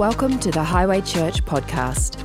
Welcome 0.00 0.40
to 0.40 0.50
the 0.50 0.64
Highway 0.64 1.02
Church 1.02 1.44
podcast. 1.44 2.16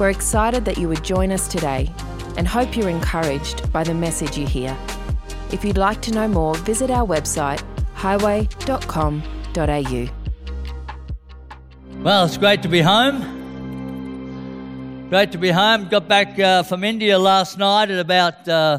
We're 0.00 0.08
excited 0.08 0.64
that 0.64 0.78
you 0.78 0.88
would 0.88 1.04
join 1.04 1.30
us 1.30 1.46
today 1.46 1.92
and 2.38 2.48
hope 2.48 2.74
you're 2.74 2.88
encouraged 2.88 3.70
by 3.70 3.84
the 3.84 3.92
message 3.92 4.38
you 4.38 4.46
hear. 4.46 4.74
If 5.52 5.62
you'd 5.62 5.76
like 5.76 6.00
to 6.02 6.10
know 6.10 6.26
more, 6.26 6.54
visit 6.54 6.90
our 6.90 7.06
website 7.06 7.62
highway.com.au. 7.92 10.08
Well, 12.02 12.24
it's 12.24 12.38
great 12.38 12.62
to 12.62 12.68
be 12.68 12.80
home. 12.80 13.20
Great 15.10 15.32
to 15.32 15.38
be 15.38 15.50
home. 15.50 15.90
Got 15.90 16.08
back 16.08 16.38
uh, 16.38 16.62
from 16.62 16.82
India 16.82 17.18
last 17.18 17.58
night 17.58 17.90
at 17.90 17.98
about, 17.98 18.48
uh, 18.48 18.78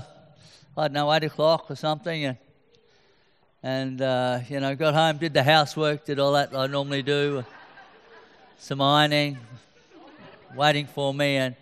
I 0.76 0.88
don't 0.88 0.94
know, 0.94 1.14
8 1.14 1.26
o'clock 1.26 1.70
or 1.70 1.76
something. 1.76 2.26
And, 2.26 2.38
and 3.62 4.02
uh, 4.02 4.40
you 4.50 4.60
know, 4.60 4.76
got 4.76 4.96
home, 4.96 5.18
did 5.18 5.36
the 5.36 5.44
housework, 5.44 6.06
did 6.06 6.18
all 6.18 6.34
that 6.34 6.56
I 6.56 6.66
normally 6.66 7.04
do. 7.04 7.46
Some 8.58 8.82
ironing, 8.82 9.38
waiting 10.56 10.88
for 10.88 11.14
me. 11.14 11.38
And, 11.38 11.56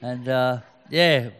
and 0.00 0.28
uh, 0.28 0.58
yeah, 0.90 1.30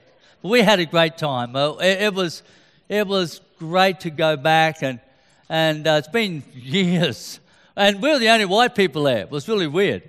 but 0.42 0.48
we 0.48 0.60
had 0.60 0.80
a 0.80 0.86
great 0.86 1.16
time. 1.16 1.54
It, 1.56 2.02
it, 2.02 2.14
was, 2.14 2.42
it 2.88 3.06
was 3.06 3.40
great 3.58 4.00
to 4.00 4.10
go 4.10 4.36
back. 4.36 4.82
And, 4.82 5.00
and 5.48 5.86
uh, 5.86 5.96
it's 5.98 6.08
been 6.08 6.42
years. 6.54 7.40
And 7.76 8.00
we 8.00 8.08
we're 8.08 8.18
the 8.18 8.28
only 8.30 8.46
white 8.46 8.74
people 8.74 9.04
there. 9.04 9.20
It 9.20 9.30
was 9.30 9.48
really 9.48 9.66
weird. 9.66 10.02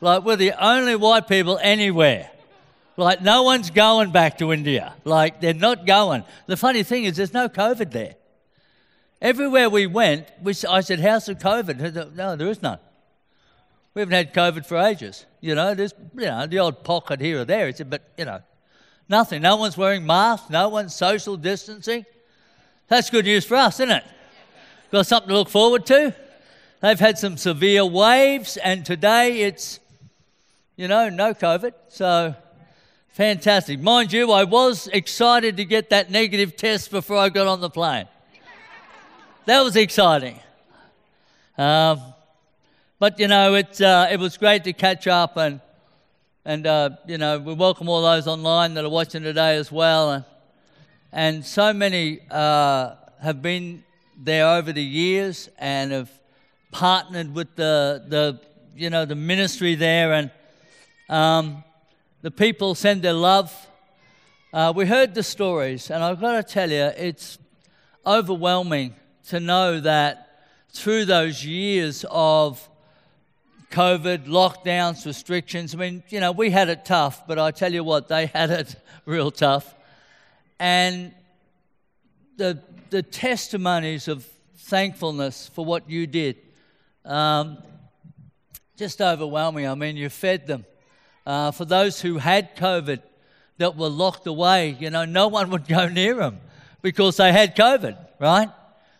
Like, 0.00 0.24
we're 0.24 0.36
the 0.36 0.52
only 0.52 0.96
white 0.96 1.28
people 1.28 1.58
anywhere. 1.62 2.30
Like, 2.96 3.22
no 3.22 3.42
one's 3.42 3.70
going 3.70 4.12
back 4.12 4.38
to 4.38 4.52
India. 4.52 4.94
Like, 5.04 5.40
they're 5.40 5.54
not 5.54 5.86
going. 5.86 6.24
The 6.46 6.56
funny 6.56 6.82
thing 6.82 7.04
is, 7.04 7.16
there's 7.16 7.32
no 7.32 7.48
COVID 7.48 7.90
there. 7.90 8.14
Everywhere 9.20 9.70
we 9.70 9.86
went, 9.86 10.28
we, 10.42 10.54
I 10.68 10.80
said, 10.80 11.00
How's 11.00 11.26
the 11.26 11.34
COVID? 11.34 12.14
No, 12.14 12.36
there 12.36 12.48
is 12.48 12.60
none. 12.62 12.78
We 13.94 14.00
haven't 14.00 14.14
had 14.14 14.34
COVID 14.34 14.66
for 14.66 14.76
ages. 14.76 15.24
You 15.40 15.54
know, 15.54 15.74
there's, 15.74 15.94
you 16.14 16.26
know, 16.26 16.46
the 16.46 16.58
odd 16.58 16.82
pocket 16.82 17.20
here 17.20 17.40
or 17.40 17.44
there. 17.44 17.72
Said, 17.72 17.90
but, 17.90 18.02
you 18.18 18.24
know, 18.24 18.40
nothing. 19.08 19.42
No 19.42 19.56
one's 19.56 19.76
wearing 19.76 20.04
masks. 20.04 20.50
No 20.50 20.68
one's 20.68 20.94
social 20.94 21.36
distancing. 21.36 22.04
That's 22.88 23.08
good 23.08 23.24
news 23.24 23.44
for 23.44 23.54
us, 23.54 23.78
isn't 23.78 23.90
it? 23.90 24.04
Got 24.90 25.06
something 25.06 25.28
to 25.28 25.34
look 25.34 25.48
forward 25.48 25.86
to. 25.86 26.14
They've 26.80 26.98
had 26.98 27.18
some 27.18 27.36
severe 27.36 27.84
waves, 27.84 28.56
and 28.56 28.84
today 28.84 29.42
it's, 29.42 29.80
you 30.76 30.86
know, 30.88 31.08
no 31.08 31.32
COVID. 31.32 31.72
So 31.88 32.34
fantastic. 33.08 33.80
Mind 33.80 34.12
you, 34.12 34.32
I 34.32 34.44
was 34.44 34.88
excited 34.88 35.56
to 35.56 35.64
get 35.64 35.90
that 35.90 36.10
negative 36.10 36.56
test 36.56 36.90
before 36.90 37.16
I 37.16 37.28
got 37.28 37.46
on 37.46 37.60
the 37.60 37.70
plane. 37.70 38.06
That 39.46 39.62
was 39.62 39.76
exciting. 39.76 40.40
Um, 41.56 42.13
but, 42.98 43.18
you 43.18 43.28
know, 43.28 43.54
it, 43.54 43.80
uh, 43.80 44.08
it 44.10 44.18
was 44.18 44.36
great 44.36 44.64
to 44.64 44.72
catch 44.72 45.06
up, 45.06 45.36
and, 45.36 45.60
and 46.44 46.66
uh, 46.66 46.90
you 47.06 47.18
know, 47.18 47.38
we 47.38 47.54
welcome 47.54 47.88
all 47.88 48.02
those 48.02 48.26
online 48.26 48.74
that 48.74 48.84
are 48.84 48.90
watching 48.90 49.22
today 49.22 49.56
as 49.56 49.72
well. 49.72 50.12
And, 50.12 50.24
and 51.12 51.44
so 51.44 51.72
many 51.72 52.20
uh, 52.30 52.94
have 53.20 53.42
been 53.42 53.84
there 54.16 54.46
over 54.48 54.72
the 54.72 54.82
years 54.82 55.48
and 55.58 55.92
have 55.92 56.10
partnered 56.70 57.34
with 57.34 57.54
the, 57.56 58.04
the 58.08 58.40
you 58.76 58.90
know, 58.90 59.04
the 59.04 59.14
ministry 59.14 59.74
there, 59.74 60.12
and 60.12 60.30
um, 61.08 61.62
the 62.22 62.30
people 62.30 62.74
send 62.74 63.02
their 63.02 63.12
love. 63.12 63.54
Uh, 64.52 64.72
we 64.74 64.86
heard 64.86 65.14
the 65.14 65.22
stories, 65.22 65.90
and 65.90 66.02
I've 66.02 66.20
got 66.20 66.32
to 66.32 66.42
tell 66.42 66.70
you, 66.70 66.90
it's 66.96 67.38
overwhelming 68.06 68.94
to 69.28 69.40
know 69.40 69.80
that 69.80 70.48
through 70.70 71.04
those 71.04 71.44
years 71.44 72.04
of 72.10 72.68
COVID, 73.74 74.26
lockdowns, 74.28 75.04
restrictions, 75.04 75.74
I 75.74 75.78
mean, 75.78 76.04
you 76.08 76.20
know, 76.20 76.30
we 76.30 76.50
had 76.50 76.68
it 76.68 76.84
tough, 76.84 77.26
but 77.26 77.40
I 77.40 77.50
tell 77.50 77.72
you 77.72 77.82
what, 77.82 78.06
they 78.06 78.26
had 78.34 78.50
it 78.50 78.76
real 79.04 79.32
tough. 79.32 79.74
And 80.60 81.12
the, 82.36 82.62
the 82.90 83.02
testimonies 83.02 84.06
of 84.06 84.24
thankfulness 84.56 85.50
for 85.52 85.64
what 85.64 85.90
you 85.90 86.06
did 86.06 86.36
um, 87.04 87.58
just 88.76 89.02
overwhelming. 89.02 89.66
I 89.66 89.74
mean, 89.74 89.96
you 89.96 90.08
fed 90.08 90.46
them. 90.46 90.64
Uh, 91.26 91.50
for 91.50 91.64
those 91.64 92.00
who 92.00 92.18
had 92.18 92.54
COVID 92.54 93.02
that 93.58 93.76
were 93.76 93.88
locked 93.88 94.28
away, 94.28 94.76
you 94.78 94.90
know, 94.90 95.04
no 95.04 95.26
one 95.26 95.50
would 95.50 95.66
go 95.68 95.88
near 95.88 96.14
them 96.14 96.38
because 96.80 97.16
they 97.16 97.32
had 97.32 97.56
COVID, 97.56 97.96
right? 98.20 98.50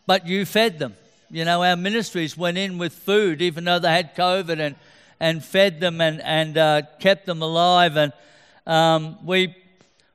But 0.05 0.27
you 0.27 0.45
fed 0.45 0.81
them. 0.81 0.97
You 1.35 1.45
know, 1.45 1.65
our 1.65 1.75
ministries 1.75 2.37
went 2.37 2.59
in 2.59 2.79
with 2.79 2.93
food 2.93 3.43
even 3.43 3.65
though 3.65 3.81
they 3.81 3.91
had 3.91 4.15
COVID 4.15 4.61
and, 4.61 4.77
and 5.19 5.45
fed 5.45 5.81
them 5.81 6.01
and, 6.01 6.23
and 6.23 6.57
uh, 6.57 6.83
kept 7.01 7.27
them 7.27 7.43
alive. 7.43 7.97
And 7.97 8.13
um, 8.69 9.19
we, 9.27 9.57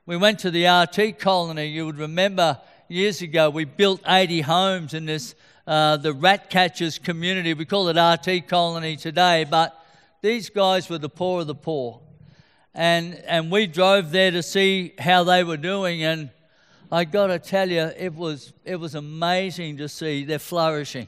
we 0.06 0.16
went 0.16 0.38
to 0.38 0.50
the 0.50 0.66
RT 0.66 1.18
colony. 1.18 1.66
You 1.66 1.84
would 1.84 1.98
remember 1.98 2.58
years 2.88 3.20
ago, 3.20 3.50
we 3.50 3.66
built 3.66 4.00
80 4.06 4.40
homes 4.40 4.94
in 4.94 5.04
this 5.04 5.34
uh, 5.66 5.98
the 5.98 6.14
rat 6.14 6.48
catchers 6.48 6.98
community. 6.98 7.52
We 7.52 7.66
call 7.66 7.88
it 7.88 8.00
RT 8.00 8.48
Colony 8.48 8.96
today, 8.96 9.44
but 9.44 9.78
these 10.22 10.48
guys 10.48 10.88
were 10.88 10.96
the 10.96 11.10
poor 11.10 11.42
of 11.42 11.48
the 11.48 11.54
poor. 11.54 12.00
And, 12.72 13.14
and 13.26 13.50
we 13.50 13.66
drove 13.66 14.10
there 14.10 14.30
to 14.30 14.42
see 14.42 14.94
how 14.98 15.24
they 15.24 15.44
were 15.44 15.58
doing, 15.58 16.02
and 16.02 16.30
I 16.92 17.04
got 17.04 17.28
to 17.28 17.38
tell 17.38 17.70
you, 17.70 17.90
it 17.96 18.14
was, 18.14 18.52
it 18.64 18.76
was 18.76 18.94
amazing 18.94 19.76
to 19.76 19.88
see 19.88 20.24
they're 20.24 20.38
flourishing. 20.38 21.06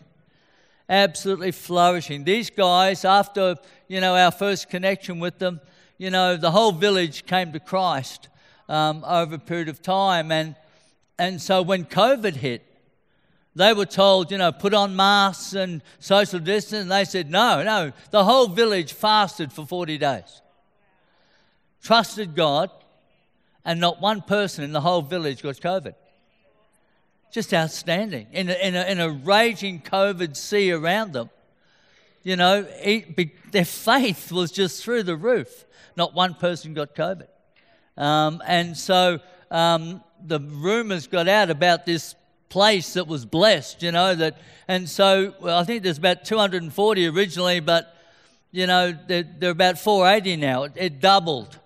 Absolutely 0.88 1.50
flourishing. 1.50 2.24
These 2.24 2.50
guys, 2.50 3.04
after 3.04 3.56
you 3.88 4.00
know 4.00 4.14
our 4.14 4.30
first 4.30 4.68
connection 4.68 5.20
with 5.20 5.38
them, 5.38 5.60
you 5.96 6.10
know 6.10 6.36
the 6.36 6.50
whole 6.50 6.72
village 6.72 7.24
came 7.24 7.52
to 7.52 7.60
Christ 7.60 8.28
um, 8.68 9.04
over 9.06 9.36
a 9.36 9.38
period 9.38 9.68
of 9.68 9.80
time, 9.80 10.30
and 10.30 10.54
and 11.18 11.40
so 11.40 11.62
when 11.62 11.84
COVID 11.84 12.34
hit, 12.36 12.62
they 13.54 13.72
were 13.72 13.86
told, 13.86 14.30
you 14.30 14.38
know, 14.38 14.50
put 14.50 14.74
on 14.74 14.96
masks 14.96 15.52
and 15.52 15.82
social 15.98 16.38
distance, 16.38 16.82
and 16.82 16.90
they 16.90 17.04
said, 17.04 17.30
no, 17.30 17.62
no. 17.62 17.92
The 18.10 18.24
whole 18.24 18.48
village 18.48 18.92
fasted 18.92 19.52
for 19.52 19.66
40 19.66 19.98
days. 19.98 20.40
Trusted 21.82 22.34
God, 22.34 22.70
and 23.64 23.80
not 23.80 24.00
one 24.00 24.22
person 24.22 24.64
in 24.64 24.72
the 24.72 24.80
whole 24.80 25.02
village 25.02 25.42
got 25.42 25.56
COVID. 25.56 25.94
Just 27.32 27.54
outstanding. 27.54 28.26
In 28.32 28.50
a, 28.50 28.54
in 28.54 28.74
a, 28.74 28.82
in 28.84 29.00
a 29.00 29.10
raging 29.10 29.80
COVID 29.80 30.36
sea 30.36 30.72
around 30.72 31.12
them, 31.12 31.30
you 32.22 32.36
know, 32.36 32.62
their 33.50 33.64
faith 33.64 34.30
was 34.30 34.52
just 34.52 34.84
through 34.84 35.04
the 35.04 35.16
roof. 35.16 35.64
Not 35.96 36.14
one 36.14 36.34
person 36.34 36.74
got 36.74 36.94
COVID. 36.94 37.26
Um, 37.96 38.42
and 38.46 38.76
so 38.76 39.20
um, 39.50 40.02
the 40.24 40.40
rumors 40.40 41.06
got 41.06 41.28
out 41.28 41.50
about 41.50 41.84
this 41.84 42.14
place 42.48 42.94
that 42.94 43.06
was 43.06 43.24
blessed, 43.24 43.82
you 43.82 43.92
know, 43.92 44.14
that, 44.14 44.38
and 44.68 44.88
so 44.88 45.34
well, 45.40 45.58
I 45.58 45.64
think 45.64 45.82
there's 45.82 45.98
about 45.98 46.24
240 46.24 47.06
originally, 47.08 47.60
but, 47.60 47.96
you 48.50 48.66
know, 48.66 48.96
they're, 49.06 49.22
they're 49.22 49.50
about 49.50 49.78
480 49.78 50.36
now. 50.36 50.64
It, 50.64 50.72
it 50.76 51.00
doubled. 51.00 51.58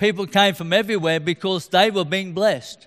People 0.00 0.26
came 0.26 0.54
from 0.54 0.72
everywhere 0.72 1.20
because 1.20 1.68
they 1.68 1.90
were 1.90 2.06
being 2.06 2.32
blessed. 2.32 2.86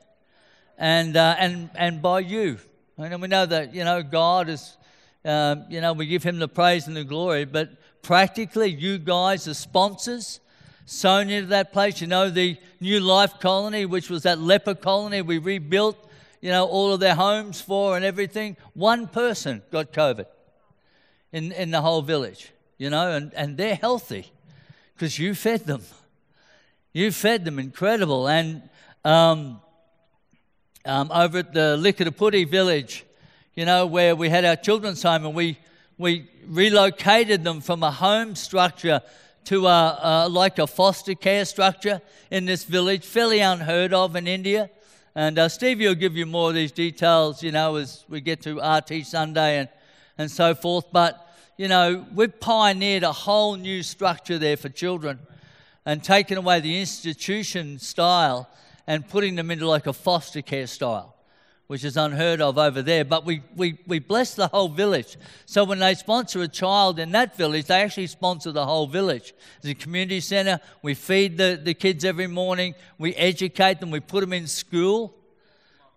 And, 0.79 1.15
uh, 1.15 1.35
and, 1.37 1.69
and 1.75 2.01
by 2.01 2.21
you. 2.21 2.57
And 2.97 3.21
we 3.21 3.27
know 3.27 3.45
that, 3.45 3.71
you 3.75 3.83
know, 3.83 4.01
God 4.01 4.49
is, 4.49 4.75
um, 5.23 5.65
you 5.69 5.79
know, 5.79 5.93
we 5.93 6.07
give 6.07 6.23
him 6.23 6.39
the 6.39 6.47
praise 6.47 6.87
and 6.87 6.97
the 6.97 7.03
glory, 7.03 7.45
but 7.45 7.69
practically, 8.01 8.71
you 8.71 8.97
guys 8.97 9.47
are 9.47 9.53
sponsors 9.53 10.39
sown 10.87 11.29
into 11.29 11.49
that 11.49 11.71
place. 11.71 12.01
You 12.01 12.07
know, 12.07 12.31
the 12.31 12.57
New 12.79 12.99
Life 12.99 13.39
Colony, 13.39 13.85
which 13.85 14.09
was 14.09 14.23
that 14.23 14.39
leper 14.39 14.73
colony 14.73 15.21
we 15.21 15.37
rebuilt 15.37 16.09
you 16.41 16.49
know, 16.49 16.65
all 16.65 16.91
of 16.91 16.99
their 16.99 17.15
homes 17.15 17.61
for 17.61 17.95
and 17.95 18.03
everything. 18.03 18.57
One 18.73 19.07
person 19.07 19.61
got 19.71 19.93
COVID 19.93 20.25
in, 21.31 21.51
in 21.51 21.69
the 21.69 21.79
whole 21.79 22.01
village, 22.01 22.51
you 22.79 22.89
know, 22.89 23.11
and, 23.11 23.31
and 23.35 23.55
they're 23.55 23.75
healthy 23.75 24.31
because 24.95 25.19
you 25.19 25.35
fed 25.35 25.67
them. 25.67 25.83
You 26.93 27.11
fed 27.11 27.43
them 27.43 27.57
incredible. 27.57 28.27
And 28.27 28.69
um, 29.03 29.59
um, 30.85 31.11
over 31.11 31.39
at 31.39 31.51
the 31.51 31.75
Likadapudi 31.81 32.47
village, 32.47 33.03
you 33.55 33.65
know, 33.65 33.87
where 33.87 34.15
we 34.15 34.29
had 34.29 34.45
our 34.45 34.55
children's 34.55 35.01
home 35.01 35.25
and 35.25 35.33
we, 35.33 35.57
we 35.97 36.29
relocated 36.45 37.43
them 37.43 37.61
from 37.61 37.81
a 37.81 37.89
home 37.89 38.35
structure 38.35 39.01
to 39.45 39.65
a, 39.65 39.99
a, 40.03 40.29
like 40.29 40.59
a 40.59 40.67
foster 40.67 41.15
care 41.15 41.45
structure 41.45 41.99
in 42.29 42.45
this 42.45 42.63
village, 42.63 43.03
fairly 43.03 43.39
unheard 43.39 43.91
of 43.91 44.15
in 44.15 44.27
India. 44.27 44.69
And 45.15 45.39
uh, 45.39 45.49
Stevie 45.49 45.87
will 45.87 45.95
give 45.95 46.15
you 46.15 46.27
more 46.27 46.49
of 46.49 46.55
these 46.55 46.71
details, 46.71 47.41
you 47.41 47.51
know, 47.51 47.75
as 47.75 48.05
we 48.07 48.21
get 48.21 48.41
to 48.43 48.59
RT 48.59 49.05
Sunday 49.05 49.57
and, 49.57 49.69
and 50.19 50.29
so 50.29 50.53
forth. 50.53 50.85
But, 50.91 51.27
you 51.57 51.67
know, 51.67 52.05
we've 52.13 52.39
pioneered 52.39 53.01
a 53.01 53.11
whole 53.11 53.55
new 53.55 53.81
structure 53.81 54.37
there 54.37 54.57
for 54.57 54.69
children 54.69 55.19
and 55.85 56.03
taken 56.03 56.37
away 56.37 56.59
the 56.59 56.79
institution 56.79 57.79
style 57.79 58.49
and 58.87 59.07
putting 59.07 59.35
them 59.35 59.51
into 59.51 59.67
like 59.67 59.87
a 59.87 59.93
foster 59.93 60.41
care 60.41 60.67
style 60.67 61.13
which 61.67 61.83
is 61.83 61.97
unheard 61.97 62.41
of 62.41 62.57
over 62.57 62.81
there. 62.81 63.05
But 63.05 63.25
we, 63.25 63.41
we, 63.55 63.79
we 63.87 63.99
bless 63.99 64.35
the 64.35 64.47
whole 64.47 64.67
village. 64.67 65.17
So 65.45 65.63
when 65.63 65.79
they 65.79 65.95
sponsor 65.95 66.41
a 66.41 66.47
child 66.47 66.99
in 66.99 67.11
that 67.13 67.35
village, 67.35 67.65
they 67.65 67.81
actually 67.81 68.07
sponsor 68.07 68.51
the 68.51 68.65
whole 68.65 68.85
village. 68.85 69.33
A 69.63 69.73
community 69.73 70.19
center. 70.19 70.59
We 70.81 70.93
feed 70.93 71.37
the, 71.37 71.59
the 71.61 71.73
kids 71.73 72.03
every 72.05 72.27
morning. 72.27 72.75
We 72.97 73.15
educate 73.15 73.79
them. 73.79 73.91
We 73.91 74.01
put 74.01 74.21
them 74.21 74.33
in 74.33 74.45
school, 74.47 75.15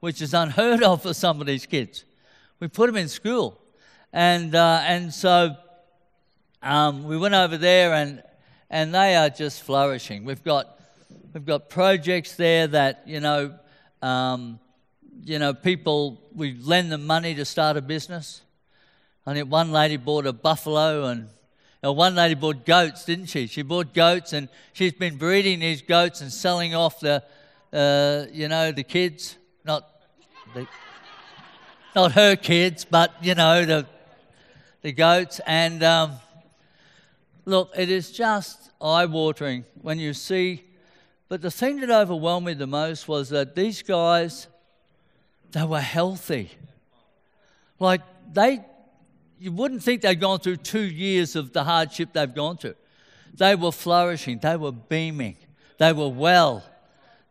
which 0.00 0.22
is 0.22 0.34
unheard 0.34 0.82
of 0.82 1.02
for 1.02 1.12
some 1.12 1.40
of 1.40 1.46
these 1.46 1.66
kids. 1.66 2.04
We 2.60 2.68
put 2.68 2.86
them 2.86 2.96
in 2.96 3.08
school. 3.08 3.60
And, 4.12 4.54
uh, 4.54 4.80
and 4.84 5.12
so 5.12 5.56
um, 6.62 7.04
we 7.04 7.18
went 7.18 7.34
over 7.34 7.58
there 7.58 7.92
and, 7.92 8.22
and 8.70 8.94
they 8.94 9.16
are 9.16 9.30
just 9.30 9.62
flourishing. 9.62 10.24
We've 10.24 10.42
got, 10.42 10.80
we've 11.32 11.46
got 11.46 11.68
projects 11.68 12.34
there 12.34 12.66
that, 12.68 13.02
you 13.06 13.20
know, 13.20 13.54
um, 14.02 14.58
you 15.24 15.38
know, 15.38 15.54
people, 15.54 16.20
we 16.34 16.54
lend 16.54 16.92
them 16.92 17.06
money 17.06 17.34
to 17.34 17.44
start 17.44 17.76
a 17.76 17.80
business. 17.82 18.42
Think 19.24 19.50
one 19.50 19.72
lady 19.72 19.96
bought 19.96 20.26
a 20.26 20.32
buffalo 20.32 21.06
and 21.06 21.28
uh, 21.84 21.92
one 21.92 22.14
lady 22.14 22.34
bought 22.34 22.64
goats, 22.64 23.04
didn't 23.04 23.26
she? 23.26 23.48
She 23.48 23.62
bought 23.62 23.92
goats 23.92 24.32
and 24.32 24.48
she's 24.72 24.92
been 24.92 25.16
breeding 25.16 25.58
these 25.58 25.82
goats 25.82 26.20
and 26.20 26.32
selling 26.32 26.74
off 26.74 27.00
the, 27.00 27.24
uh, 27.72 28.26
you 28.32 28.46
know, 28.46 28.70
the 28.70 28.84
kids. 28.84 29.36
Not, 29.64 29.88
the, 30.54 30.68
not 31.96 32.12
her 32.12 32.36
kids, 32.36 32.84
but, 32.84 33.14
you 33.20 33.34
know, 33.34 33.64
the, 33.64 33.86
the 34.82 34.92
goats. 34.92 35.40
And 35.44 35.82
um, 35.82 36.12
look, 37.46 37.72
it 37.76 37.90
is 37.90 38.10
just 38.10 38.70
eye 38.80 39.06
watering 39.06 39.64
when 39.80 39.98
you 39.98 40.12
see. 40.12 40.64
But 41.28 41.40
the 41.40 41.50
thing 41.50 41.80
that 41.80 41.90
overwhelmed 41.90 42.46
me 42.46 42.54
the 42.54 42.66
most 42.66 43.08
was 43.08 43.30
that 43.30 43.54
these 43.54 43.82
guys, 43.82 44.48
they 45.52 45.64
were 45.64 45.80
healthy. 45.80 46.50
Like 47.78 48.02
they, 48.32 48.64
you 49.38 49.52
wouldn't 49.52 49.82
think 49.82 50.02
they'd 50.02 50.20
gone 50.20 50.40
through 50.40 50.56
two 50.56 50.84
years 50.84 51.36
of 51.36 51.52
the 51.52 51.64
hardship 51.64 52.12
they've 52.12 52.32
gone 52.32 52.58
through. 52.58 52.74
They 53.34 53.54
were 53.54 53.72
flourishing, 53.72 54.38
they 54.38 54.56
were 54.56 54.72
beaming, 54.72 55.36
they 55.78 55.92
were 55.92 56.08
well. 56.08 56.64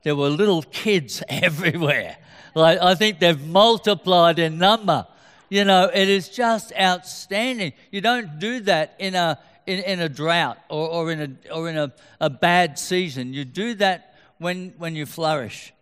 There 0.04 0.16
were 0.16 0.30
little 0.30 0.62
kids 0.62 1.24
everywhere. 1.30 2.18
Like 2.54 2.80
I 2.80 2.96
think 2.96 3.20
they've 3.20 3.44
multiplied 3.48 4.40
in 4.40 4.58
number. 4.58 5.08
You 5.50 5.64
know, 5.64 5.90
it 5.94 6.10
is 6.10 6.30
just 6.30 6.74
outstanding. 6.80 7.74
You 7.92 8.02
don't 8.02 8.40
do 8.40 8.60
that 8.62 8.96
in 9.00 9.16
a 9.16 9.40
in, 9.66 9.80
in 9.80 10.00
a 10.00 10.10
drought 10.10 10.58
or, 10.70 10.88
or 10.90 11.12
in 11.12 11.22
a 11.22 11.54
or 11.54 11.70
in 11.70 11.78
a, 11.78 11.94
a 12.20 12.30
bad 12.30 12.78
season. 12.80 13.34
You 13.34 13.46
do 13.46 13.74
that 13.76 14.16
when 14.38 14.74
when 14.78 14.96
you 14.96 15.06
flourish. 15.06 15.74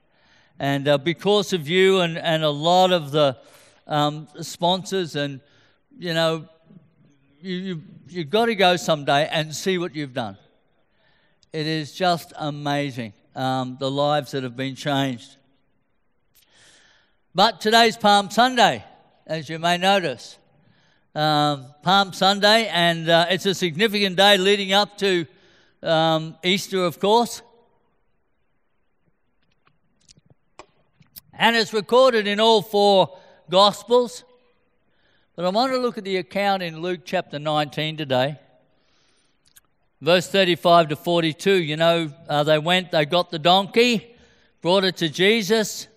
And 0.60 0.88
uh, 0.88 0.98
because 0.98 1.52
of 1.52 1.68
you 1.68 2.00
and, 2.02 2.18
and 2.18 2.44
a 2.44 2.50
lot 2.50 2.92
of 2.92 3.12
the 3.12 3.38
um, 3.88 4.28
sponsors, 4.42 5.16
and 5.16 5.42
you 5.98 6.14
know, 6.14 6.48
you, 7.42 7.56
you, 7.56 7.82
you've 8.08 8.30
got 8.30 8.46
to 8.46 8.56
go 8.56 8.76
someday 8.76 9.28
and 9.32 9.54
see 9.54 9.78
what 9.78 9.96
you've 9.96 10.14
done. 10.14 10.38
It 11.52 11.68
is 11.68 11.94
just 11.94 12.34
amazing 12.38 13.14
um, 13.36 13.78
the 13.80 13.90
lives 13.92 14.32
that 14.32 14.44
have 14.44 14.56
been 14.56 14.76
changed. 14.76 15.38
But 17.36 17.60
today's 17.60 17.98
Palm 17.98 18.30
Sunday, 18.30 18.84
as 19.26 19.50
you 19.50 19.60
may 19.60 19.78
notice. 19.78 20.38
Um, 21.16 21.68
Palm 21.84 22.12
Sunday, 22.12 22.68
and 22.70 23.08
uh, 23.08 23.28
it's 23.30 23.46
a 23.46 23.54
significant 23.54 24.16
day 24.16 24.36
leading 24.36 24.74
up 24.74 24.98
to 24.98 25.28
um, 25.84 26.36
Easter, 26.44 26.84
of 26.84 27.00
course. 27.00 27.44
And 31.34 31.56
it's 31.56 31.72
recorded 31.72 32.26
in 32.26 32.40
all 32.40 32.64
four 32.64 33.16
Gospels. 33.48 34.24
But 35.36 35.46
I 35.46 35.50
want 35.50 35.72
to 35.74 35.78
look 35.78 36.00
at 36.00 36.04
the 36.04 36.18
account 36.18 36.64
in 36.64 36.82
Luke 36.82 37.02
chapter 37.06 37.38
19 37.38 37.98
today. 37.98 38.40
Verse 40.02 40.28
35 40.28 40.90
to 40.90 40.96
42. 40.96 41.62
You 41.62 41.78
know, 41.78 42.12
uh, 42.28 42.44
they 42.44 42.58
went, 42.58 42.90
they 42.90 43.06
got 43.06 43.30
the 43.30 43.38
donkey, 43.38 44.16
brought 44.62 44.84
it 44.84 44.98
to 44.98 45.10
Jesus. 45.10 45.88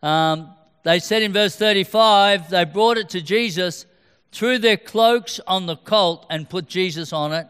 Um, 0.00 0.54
they 0.84 1.00
said 1.00 1.22
in 1.22 1.32
verse 1.32 1.56
35, 1.56 2.50
they 2.50 2.64
brought 2.64 2.98
it 2.98 3.08
to 3.10 3.20
Jesus, 3.20 3.86
threw 4.32 4.58
their 4.58 4.76
cloaks 4.76 5.38
on 5.46 5.66
the 5.66 5.76
colt, 5.76 6.26
and 6.28 6.48
put 6.48 6.66
Jesus 6.66 7.12
on 7.12 7.32
it. 7.32 7.46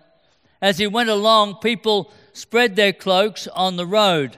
As 0.60 0.78
he 0.78 0.86
went 0.86 1.08
along, 1.08 1.56
people 1.56 2.12
spread 2.32 2.76
their 2.76 2.92
cloaks 2.92 3.46
on 3.48 3.76
the 3.76 3.86
road. 3.86 4.36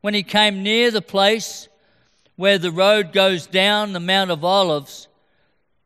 When 0.00 0.14
he 0.14 0.22
came 0.22 0.62
near 0.62 0.90
the 0.90 1.02
place 1.02 1.68
where 2.36 2.58
the 2.58 2.72
road 2.72 3.12
goes 3.12 3.46
down 3.46 3.92
the 3.92 4.00
Mount 4.00 4.30
of 4.30 4.44
Olives, 4.44 5.08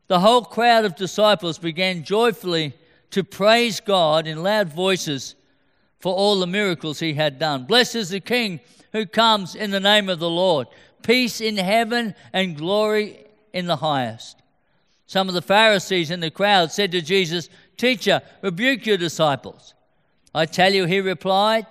the 0.07 0.19
whole 0.19 0.43
crowd 0.43 0.85
of 0.85 0.95
disciples 0.95 1.57
began 1.57 2.03
joyfully 2.03 2.73
to 3.11 3.23
praise 3.23 3.79
God 3.79 4.25
in 4.25 4.43
loud 4.43 4.69
voices 4.69 5.35
for 5.99 6.13
all 6.13 6.39
the 6.39 6.47
miracles 6.47 6.99
he 6.99 7.13
had 7.13 7.39
done. 7.39 7.65
Blessed 7.65 7.95
is 7.95 8.09
the 8.09 8.19
King 8.19 8.59
who 8.91 9.05
comes 9.05 9.55
in 9.55 9.71
the 9.71 9.79
name 9.79 10.09
of 10.09 10.19
the 10.19 10.29
Lord. 10.29 10.67
Peace 11.03 11.41
in 11.41 11.57
heaven 11.57 12.15
and 12.33 12.57
glory 12.57 13.25
in 13.53 13.67
the 13.67 13.77
highest. 13.77 14.37
Some 15.07 15.29
of 15.29 15.33
the 15.33 15.41
Pharisees 15.41 16.11
in 16.11 16.19
the 16.19 16.29
crowd 16.29 16.71
said 16.71 16.91
to 16.91 17.01
Jesus, 17.01 17.49
Teacher, 17.77 18.21
rebuke 18.41 18.85
your 18.85 18.97
disciples. 18.97 19.73
I 20.35 20.45
tell 20.45 20.73
you, 20.73 20.85
he 20.85 20.99
replied, 20.99 21.65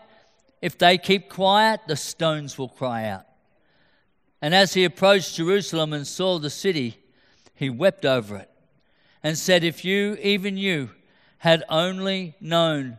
if 0.62 0.78
they 0.78 0.98
keep 0.98 1.28
quiet, 1.28 1.80
the 1.86 1.96
stones 1.96 2.58
will 2.58 2.68
cry 2.68 3.06
out. 3.06 3.26
And 4.40 4.54
as 4.54 4.74
he 4.74 4.84
approached 4.84 5.36
Jerusalem 5.36 5.92
and 5.92 6.06
saw 6.06 6.38
the 6.38 6.50
city, 6.50 6.96
he 7.54 7.70
wept 7.70 8.04
over 8.04 8.36
it 8.36 8.50
and 9.22 9.36
said, 9.36 9.64
If 9.64 9.84
you, 9.84 10.16
even 10.22 10.56
you, 10.56 10.90
had 11.38 11.62
only 11.68 12.34
known 12.40 12.98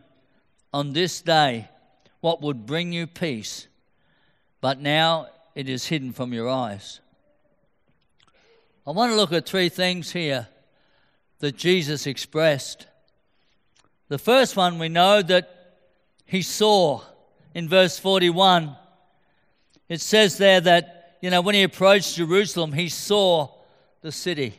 on 0.72 0.92
this 0.92 1.20
day 1.20 1.68
what 2.20 2.40
would 2.42 2.66
bring 2.66 2.92
you 2.92 3.06
peace, 3.06 3.66
but 4.60 4.80
now 4.80 5.28
it 5.54 5.68
is 5.68 5.86
hidden 5.86 6.12
from 6.12 6.32
your 6.32 6.48
eyes. 6.48 7.00
I 8.88 8.90
want 8.90 9.12
to 9.12 9.16
look 9.16 9.34
at 9.34 9.44
three 9.44 9.68
things 9.68 10.12
here 10.12 10.48
that 11.40 11.58
Jesus 11.58 12.06
expressed. 12.06 12.86
The 14.08 14.16
first 14.16 14.56
one 14.56 14.78
we 14.78 14.88
know 14.88 15.20
that 15.20 15.76
he 16.24 16.40
saw 16.40 17.02
in 17.54 17.68
verse 17.68 17.98
41. 17.98 18.74
It 19.90 20.00
says 20.00 20.38
there 20.38 20.62
that 20.62 21.18
you 21.20 21.28
know, 21.28 21.42
when 21.42 21.54
he 21.54 21.64
approached 21.64 22.16
Jerusalem, 22.16 22.72
he 22.72 22.88
saw 22.88 23.50
the 24.00 24.10
city. 24.10 24.58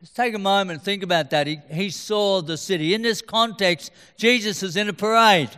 Just 0.00 0.16
take 0.16 0.32
a 0.34 0.38
moment 0.38 0.78
and 0.78 0.82
think 0.82 1.02
about 1.02 1.28
that. 1.28 1.46
He, 1.46 1.60
he 1.70 1.90
saw 1.90 2.40
the 2.40 2.56
city. 2.56 2.94
In 2.94 3.02
this 3.02 3.20
context, 3.20 3.92
Jesus 4.16 4.62
is 4.62 4.78
in 4.78 4.88
a 4.88 4.94
parade. 4.94 5.50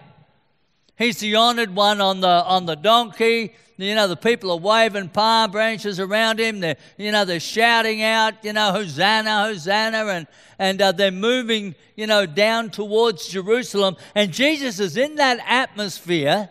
He's 0.99 1.19
the 1.19 1.37
honored 1.37 1.73
one 1.73 2.01
on 2.01 2.21
the, 2.21 2.27
on 2.27 2.67
the 2.67 2.75
donkey. 2.75 3.55
You 3.77 3.95
know, 3.95 4.07
the 4.07 4.17
people 4.17 4.51
are 4.53 4.59
waving 4.59 5.09
palm 5.09 5.51
branches 5.51 5.99
around 5.99 6.39
him. 6.39 6.61
They're, 6.61 6.77
you 6.97 7.11
know, 7.11 7.25
they're 7.25 7.41
shouting 7.41 8.03
out, 8.03 8.45
you 8.45 8.53
know, 8.53 8.71
Hosanna, 8.71 9.45
Hosanna. 9.47 10.07
And, 10.07 10.27
and 10.59 10.81
uh, 10.81 10.93
they're 10.93 11.11
moving, 11.11 11.75
you 11.97 12.07
know, 12.07 12.25
down 12.25 12.71
towards 12.71 13.27
Jerusalem. 13.27 13.97
And 14.15 14.33
Jesus 14.33 14.79
is 14.79 14.97
in 14.97 15.17
that 15.17 15.41
atmosphere 15.47 16.51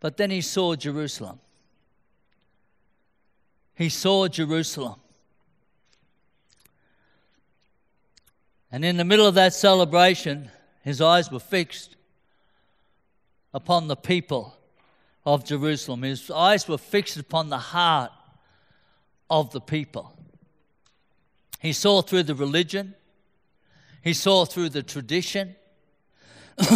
but 0.00 0.16
then 0.16 0.30
he 0.30 0.40
saw 0.40 0.76
Jerusalem. 0.76 1.40
He 3.74 3.88
saw 3.88 4.28
Jerusalem. 4.28 5.00
And 8.70 8.84
in 8.84 8.96
the 8.96 9.04
middle 9.04 9.26
of 9.26 9.34
that 9.34 9.54
celebration, 9.54 10.50
his 10.82 11.00
eyes 11.00 11.30
were 11.30 11.40
fixed 11.40 11.96
upon 13.52 13.88
the 13.88 13.96
people 13.96 14.55
of 15.26 15.44
Jerusalem. 15.44 16.02
His 16.02 16.30
eyes 16.30 16.66
were 16.66 16.78
fixed 16.78 17.18
upon 17.18 17.50
the 17.50 17.58
heart 17.58 18.12
of 19.28 19.50
the 19.52 19.60
people. 19.60 20.16
He 21.60 21.72
saw 21.72 22.00
through 22.00 22.22
the 22.22 22.34
religion, 22.34 22.94
he 24.02 24.14
saw 24.14 24.44
through 24.44 24.70
the 24.70 24.82
tradition. 24.82 25.56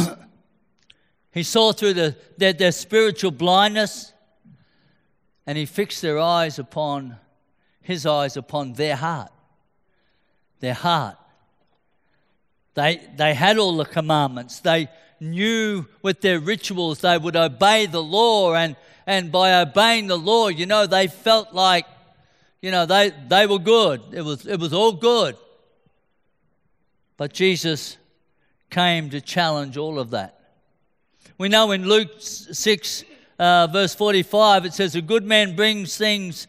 He 1.33 1.45
saw 1.45 1.73
through 1.73 1.95
the, 1.95 2.17
their, 2.39 2.53
their 2.53 2.73
spiritual 2.73 3.31
blindness 3.31 4.13
and 5.47 5.57
he 5.57 5.67
fixed 5.67 6.03
their 6.03 6.19
eyes 6.19 6.59
upon 6.59 7.17
his 7.81 8.05
eyes 8.05 8.37
upon 8.37 8.75
their 8.75 8.97
heart. 8.97 9.33
Their 10.61 10.75
heart. 10.75 11.17
They, 12.75 13.01
they 13.17 13.35
had 13.35 13.59
all 13.59 13.77
the 13.77 13.85
commandments. 13.85 14.61
They 14.61 14.89
knew 15.21 15.87
with 16.03 16.21
their 16.21 16.41
rituals 16.41 17.01
they 17.01 17.19
would 17.19 17.37
obey 17.37 17.87
the 17.87 18.03
law, 18.03 18.55
and, 18.55 18.77
and 19.07 19.31
by 19.31 19.61
obeying 19.61 20.07
the 20.07 20.19
law, 20.19 20.49
you 20.49 20.67
know, 20.67 20.87
they 20.87 21.07
felt 21.07 21.53
like, 21.53 21.87
you 22.61 22.71
know, 22.71 22.87
they, 22.87 23.13
they 23.29 23.47
were 23.47 23.59
good. 23.59 24.01
It 24.13 24.23
was, 24.23 24.47
it 24.47 24.59
was 24.59 24.73
all 24.73 24.93
good. 24.93 25.37
But 27.17 27.33
Jesus 27.33 27.99
came 28.71 29.11
to 29.11 29.21
challenge 29.21 29.77
all 29.77 29.99
of 29.99 30.11
that. 30.11 30.41
We 31.37 31.49
know 31.49 31.71
in 31.73 31.87
Luke 31.87 32.11
6, 32.19 33.05
uh, 33.39 33.67
verse 33.67 33.95
45, 33.95 34.67
it 34.67 34.75
says, 34.75 34.95
A 34.95 35.03
good 35.03 35.25
man 35.25 35.57
brings 35.57 35.97
things 35.97 36.47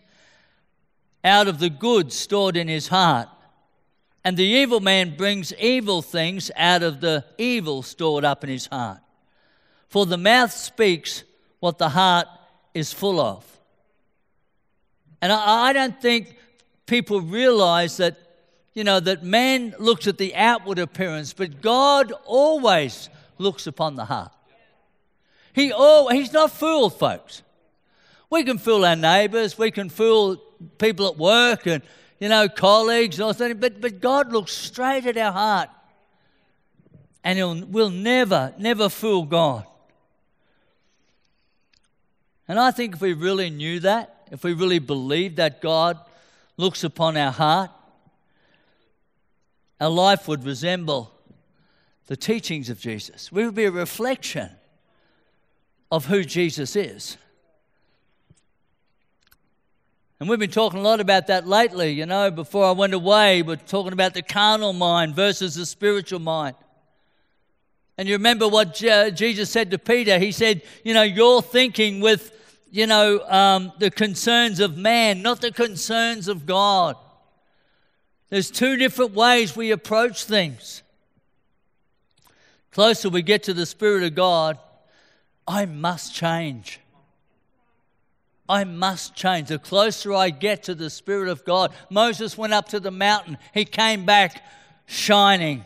out 1.23 1.47
of 1.47 1.59
the 1.59 1.69
good 1.69 2.11
stored 2.11 2.57
in 2.57 2.67
his 2.67 2.87
heart, 2.87 3.29
and 4.23 4.37
the 4.37 4.43
evil 4.43 4.79
man 4.79 5.15
brings 5.15 5.53
evil 5.53 6.01
things 6.01 6.51
out 6.55 6.83
of 6.83 7.01
the 7.01 7.25
evil 7.37 7.81
stored 7.81 8.23
up 8.23 8.43
in 8.43 8.49
his 8.49 8.67
heart. 8.67 8.99
For 9.87 10.05
the 10.05 10.17
mouth 10.17 10.51
speaks 10.51 11.23
what 11.59 11.77
the 11.77 11.89
heart 11.89 12.27
is 12.73 12.93
full 12.93 13.19
of. 13.19 13.45
And 15.21 15.31
I, 15.31 15.69
I 15.69 15.73
don't 15.73 15.99
think 15.99 16.37
people 16.85 17.21
realize 17.21 17.97
that, 17.97 18.17
you 18.73 18.83
know, 18.83 18.99
that 18.99 19.23
man 19.23 19.73
looks 19.79 20.07
at 20.07 20.17
the 20.17 20.35
outward 20.35 20.79
appearance, 20.79 21.33
but 21.33 21.61
God 21.61 22.13
always 22.25 23.09
looks 23.37 23.65
upon 23.67 23.95
the 23.95 24.05
heart. 24.05 24.31
He 25.53 25.71
all, 25.71 26.09
he's 26.09 26.31
not 26.31 26.51
fooled, 26.51 26.97
folks. 26.97 27.41
We 28.29 28.43
can 28.43 28.57
fool 28.59 28.85
our 28.85 28.95
neighbours, 28.95 29.57
we 29.57 29.71
can 29.71 29.89
fool 29.89 30.37
people 30.77 31.07
at 31.07 31.17
work 31.17 31.65
and, 31.65 31.81
you 32.21 32.29
know, 32.29 32.47
colleagues 32.47 33.19
or 33.19 33.33
something, 33.33 33.57
but, 33.57 33.81
but 33.81 33.99
God 33.99 34.31
looks 34.31 34.51
straight 34.51 35.07
at 35.07 35.17
our 35.17 35.31
heart. 35.31 35.69
And 37.23 37.37
he'll, 37.37 37.65
we'll 37.65 37.89
never, 37.89 38.53
never 38.59 38.89
fool 38.89 39.23
God. 39.23 39.65
And 42.47 42.59
I 42.59 42.69
think 42.69 42.95
if 42.95 43.01
we 43.01 43.13
really 43.13 43.49
knew 43.49 43.79
that, 43.79 44.27
if 44.31 44.43
we 44.43 44.53
really 44.53 44.77
believed 44.77 45.37
that 45.37 45.61
God 45.61 45.99
looks 46.57 46.83
upon 46.83 47.17
our 47.17 47.31
heart, 47.31 47.71
our 49.79 49.89
life 49.89 50.27
would 50.27 50.43
resemble 50.43 51.11
the 52.05 52.15
teachings 52.15 52.69
of 52.69 52.79
Jesus. 52.79 53.31
We 53.31 53.45
would 53.45 53.55
be 53.55 53.65
a 53.65 53.71
reflection 53.71 54.51
of 55.91 56.05
who 56.05 56.23
Jesus 56.23 56.75
is. 56.75 57.17
And 60.21 60.29
we've 60.29 60.37
been 60.37 60.51
talking 60.51 60.77
a 60.77 60.83
lot 60.83 60.99
about 60.99 61.25
that 61.27 61.47
lately. 61.47 61.93
You 61.93 62.05
know, 62.05 62.29
before 62.29 62.63
I 62.65 62.73
went 62.73 62.93
away, 62.93 63.41
we're 63.41 63.55
talking 63.55 63.91
about 63.91 64.13
the 64.13 64.21
carnal 64.21 64.71
mind 64.71 65.15
versus 65.15 65.55
the 65.55 65.65
spiritual 65.65 66.19
mind. 66.19 66.55
And 67.97 68.07
you 68.07 68.13
remember 68.13 68.47
what 68.47 68.75
Jesus 68.75 69.49
said 69.49 69.71
to 69.71 69.79
Peter? 69.79 70.19
He 70.19 70.31
said, 70.31 70.61
You 70.83 70.93
know, 70.93 71.01
you're 71.01 71.41
thinking 71.41 72.01
with, 72.01 72.37
you 72.69 72.85
know, 72.85 73.27
um, 73.29 73.71
the 73.79 73.89
concerns 73.89 74.59
of 74.59 74.77
man, 74.77 75.23
not 75.23 75.41
the 75.41 75.51
concerns 75.51 76.27
of 76.27 76.45
God. 76.45 76.97
There's 78.29 78.51
two 78.51 78.77
different 78.77 79.15
ways 79.15 79.55
we 79.55 79.71
approach 79.71 80.25
things. 80.25 80.83
Closer 82.69 83.09
we 83.09 83.23
get 83.23 83.41
to 83.45 83.55
the 83.55 83.65
Spirit 83.65 84.03
of 84.03 84.13
God, 84.13 84.59
I 85.47 85.65
must 85.65 86.13
change. 86.13 86.79
I 88.51 88.65
must 88.65 89.15
change. 89.15 89.47
The 89.47 89.57
closer 89.57 90.13
I 90.13 90.29
get 90.29 90.63
to 90.63 90.75
the 90.75 90.89
Spirit 90.89 91.29
of 91.29 91.45
God, 91.45 91.73
Moses 91.89 92.37
went 92.37 92.51
up 92.51 92.67
to 92.69 92.81
the 92.81 92.91
mountain. 92.91 93.37
He 93.53 93.63
came 93.63 94.05
back 94.05 94.43
shining 94.85 95.63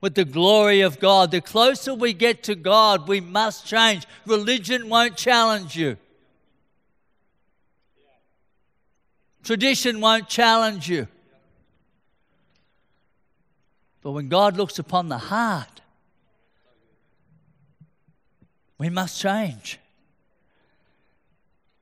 with 0.00 0.16
the 0.16 0.24
glory 0.24 0.80
of 0.80 0.98
God. 0.98 1.30
The 1.30 1.40
closer 1.40 1.94
we 1.94 2.12
get 2.12 2.42
to 2.44 2.56
God, 2.56 3.06
we 3.06 3.20
must 3.20 3.66
change. 3.66 4.04
Religion 4.26 4.88
won't 4.88 5.16
challenge 5.16 5.76
you, 5.76 5.96
tradition 9.44 10.00
won't 10.00 10.28
challenge 10.28 10.88
you. 10.88 11.06
But 14.02 14.10
when 14.10 14.28
God 14.28 14.56
looks 14.56 14.80
upon 14.80 15.08
the 15.08 15.18
heart, 15.18 15.82
we 18.76 18.90
must 18.90 19.20
change. 19.20 19.78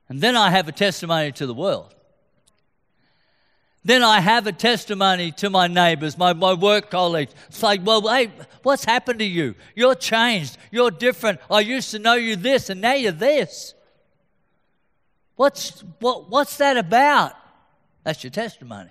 And 0.08 0.20
then 0.20 0.36
I 0.36 0.50
have 0.50 0.68
a 0.68 0.72
testimony 0.72 1.32
to 1.32 1.46
the 1.46 1.54
world. 1.54 1.94
Then 3.84 4.02
I 4.02 4.20
have 4.20 4.46
a 4.46 4.52
testimony 4.52 5.32
to 5.32 5.50
my 5.50 5.66
neighbors, 5.66 6.18
my, 6.18 6.32
my 6.32 6.52
work 6.52 6.90
colleagues. 6.90 7.34
It's 7.48 7.62
like, 7.62 7.80
well, 7.84 8.06
hey, 8.08 8.30
what's 8.62 8.84
happened 8.84 9.20
to 9.20 9.24
you? 9.24 9.54
You're 9.74 9.94
changed. 9.94 10.58
You're 10.70 10.90
different. 10.90 11.40
I 11.50 11.60
used 11.60 11.90
to 11.92 11.98
know 11.98 12.14
you 12.14 12.36
this, 12.36 12.70
and 12.70 12.80
now 12.80 12.94
you're 12.94 13.12
this. 13.12 13.74
What's, 15.36 15.82
what, 16.00 16.28
what's 16.28 16.56
that 16.56 16.76
about? 16.76 17.34
That's 18.02 18.22
your 18.24 18.30
testimony. 18.30 18.90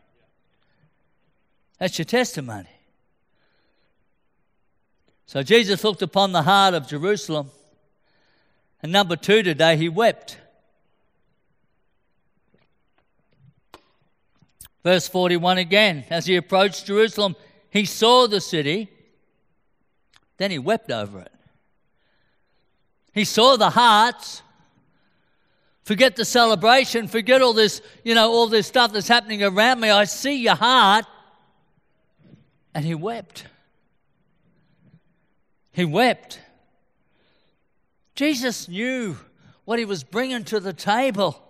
That's 1.80 1.98
your 2.00 2.06
testimony. 2.06 2.70
So 5.26 5.44
Jesus 5.44 5.84
looked 5.84 6.02
upon 6.02 6.32
the 6.32 6.44
heart 6.44 6.74
of 6.74 6.88
Jerusalem 6.88 7.52
and 8.82 8.92
number 8.92 9.16
two 9.16 9.44
today, 9.44 9.76
he 9.76 9.90
wept. 9.90 10.38
Verse 14.88 15.10
41 15.10 15.58
again, 15.58 16.06
as 16.10 16.28
he 16.28 16.38
approached 16.38 16.86
Jerusalem, 16.86 17.36
he 17.70 17.84
saw 17.84 18.26
the 18.26 18.40
city, 18.40 18.90
then 20.38 20.50
he 20.50 20.60
wept 20.60 20.90
over 20.90 21.20
it. 21.20 21.32
He 23.12 23.26
saw 23.26 23.58
the 23.58 23.72
hearts. 23.72 24.42
Forget 25.84 26.16
the 26.16 26.24
celebration, 26.24 27.10
forget 27.10 27.42
all 27.42 27.52
this, 27.52 27.82
you 28.06 28.16
know, 28.16 28.32
all 28.32 28.48
this 28.48 28.66
stuff 28.66 28.94
that's 28.94 29.10
happening 29.10 29.44
around 29.44 29.82
me. 29.82 29.90
I 29.90 30.06
see 30.06 30.42
your 30.42 30.56
heart. 30.56 31.04
And 32.74 32.86
he 32.86 32.96
wept. 32.96 33.46
He 35.74 35.84
wept. 35.84 36.40
Jesus 38.16 38.70
knew 38.70 39.18
what 39.66 39.80
he 39.80 39.84
was 39.84 40.06
bringing 40.06 40.46
to 40.46 40.62
the 40.62 40.72
table. 40.72 41.47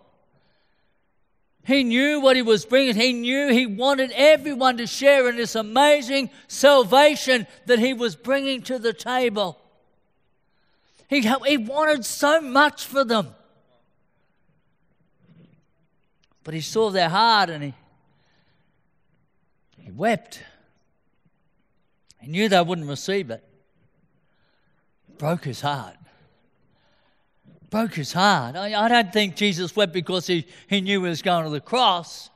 He 1.67 1.83
knew 1.83 2.21
what 2.21 2.37
he 2.37 2.41
was 2.41 2.65
bringing. 2.65 2.95
He 2.95 3.11
knew 3.11 3.49
he 3.49 3.65
wanted 3.65 4.13
everyone 4.15 4.77
to 4.77 4.87
share 4.87 5.27
in 5.27 5.35
this 5.35 5.53
amazing 5.53 6.29
salvation 6.47 7.45
that 7.65 7.77
he 7.77 7.93
was 7.93 8.15
bringing 8.15 8.61
to 8.63 8.79
the 8.79 8.93
table. 8.93 9.59
He, 11.09 11.19
he 11.19 11.57
wanted 11.57 12.05
so 12.05 12.39
much 12.39 12.85
for 12.85 13.03
them. 13.03 13.35
But 16.45 16.53
he 16.53 16.61
saw 16.61 16.89
their 16.89 17.09
heart 17.09 17.49
and 17.49 17.61
he, 17.61 17.73
he 19.77 19.91
wept. 19.91 20.41
He 22.21 22.29
knew 22.29 22.47
they 22.47 22.61
wouldn't 22.61 22.87
receive 22.87 23.29
it. 23.29 23.43
it 25.09 25.17
broke 25.17 25.43
his 25.43 25.59
heart 25.59 25.97
broke 27.69 27.95
his 27.95 28.13
heart. 28.13 28.55
I, 28.55 28.73
I 28.73 28.87
don't 28.87 29.11
think 29.11 29.35
Jesus 29.35 29.75
wept 29.75 29.93
because 29.93 30.27
he, 30.27 30.47
he 30.67 30.81
knew 30.81 31.03
he 31.03 31.09
was 31.09 31.21
going 31.21 31.43
to 31.43 31.49
the 31.49 31.61
cross, 31.61 32.29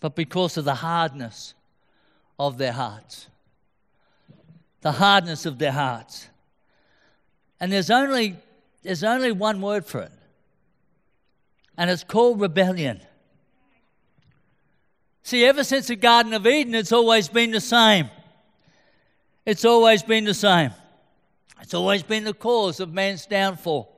but 0.00 0.14
because 0.14 0.56
of 0.56 0.64
the 0.64 0.74
hardness 0.74 1.54
of 2.38 2.58
their 2.58 2.72
hearts. 2.72 3.28
The 4.80 4.92
hardness 4.92 5.44
of 5.46 5.58
their 5.58 5.72
hearts. 5.72 6.28
And 7.60 7.72
there's 7.72 7.90
only, 7.90 8.36
there's 8.82 9.02
only 9.02 9.32
one 9.32 9.60
word 9.60 9.84
for 9.84 10.02
it, 10.02 10.12
and 11.76 11.90
it's 11.90 12.04
called 12.04 12.40
rebellion. 12.40 13.00
See, 15.24 15.44
ever 15.44 15.64
since 15.64 15.88
the 15.88 15.96
Garden 15.96 16.32
of 16.32 16.46
Eden, 16.46 16.74
it's 16.74 16.92
always 16.92 17.28
been 17.28 17.50
the 17.50 17.60
same. 17.60 18.08
It's 19.44 19.64
always 19.64 20.02
been 20.02 20.24
the 20.24 20.34
same. 20.34 20.70
It's 21.60 21.74
always 21.74 22.02
been 22.02 22.24
the 22.24 22.34
cause 22.34 22.80
of 22.80 22.92
man's 22.92 23.26
downfall. 23.26 23.94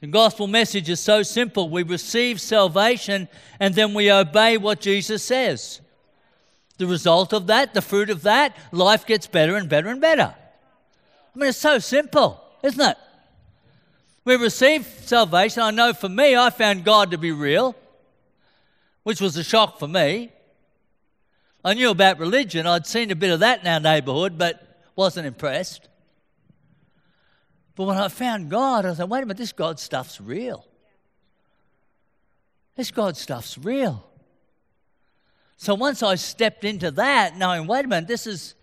The 0.00 0.06
gospel 0.06 0.46
message 0.46 0.88
is 0.88 1.00
so 1.00 1.22
simple. 1.22 1.68
We 1.68 1.82
receive 1.82 2.40
salvation 2.40 3.28
and 3.58 3.74
then 3.74 3.94
we 3.94 4.12
obey 4.12 4.58
what 4.58 4.80
Jesus 4.80 5.22
says. 5.22 5.80
The 6.78 6.86
result 6.86 7.32
of 7.32 7.46
that, 7.46 7.72
the 7.72 7.80
fruit 7.82 8.10
of 8.10 8.22
that, 8.22 8.56
life 8.70 9.06
gets 9.06 9.26
better 9.26 9.56
and 9.56 9.68
better 9.68 9.88
and 9.88 10.00
better. 10.00 10.34
I 11.34 11.38
mean, 11.38 11.48
it's 11.48 11.58
so 11.58 11.78
simple, 11.78 12.42
isn't 12.62 12.80
it? 12.80 12.96
We 14.24 14.36
receive 14.36 14.86
salvation. 14.86 15.62
I 15.62 15.70
know 15.70 15.94
for 15.94 16.08
me, 16.08 16.36
I 16.36 16.50
found 16.50 16.84
God 16.84 17.12
to 17.12 17.18
be 17.18 17.32
real, 17.32 17.74
which 19.04 19.20
was 19.20 19.36
a 19.36 19.44
shock 19.44 19.78
for 19.78 19.88
me. 19.88 20.30
I 21.64 21.74
knew 21.74 21.90
about 21.90 22.18
religion, 22.18 22.66
I'd 22.66 22.86
seen 22.86 23.10
a 23.10 23.16
bit 23.16 23.30
of 23.30 23.40
that 23.40 23.60
in 23.60 23.66
our 23.66 23.80
neighborhood, 23.80 24.38
but 24.38 24.75
wasn't 24.96 25.26
impressed. 25.26 25.88
But 27.76 27.84
when 27.84 27.98
I 27.98 28.08
found 28.08 28.50
God, 28.50 28.86
I 28.86 28.94
thought, 28.94 29.10
wait 29.10 29.22
a 29.22 29.26
minute, 29.26 29.36
this 29.36 29.52
God 29.52 29.78
stuff's 29.78 30.20
real. 30.20 30.66
This 32.74 32.90
God 32.90 33.16
stuff's 33.16 33.58
real. 33.58 34.04
So 35.58 35.74
once 35.74 36.02
I 36.02 36.16
stepped 36.16 36.64
into 36.64 36.90
that, 36.92 37.36
knowing, 37.36 37.66
wait 37.66 37.84
a 37.84 37.88
minute, 37.88 38.08
this 38.08 38.26
is 38.26 38.54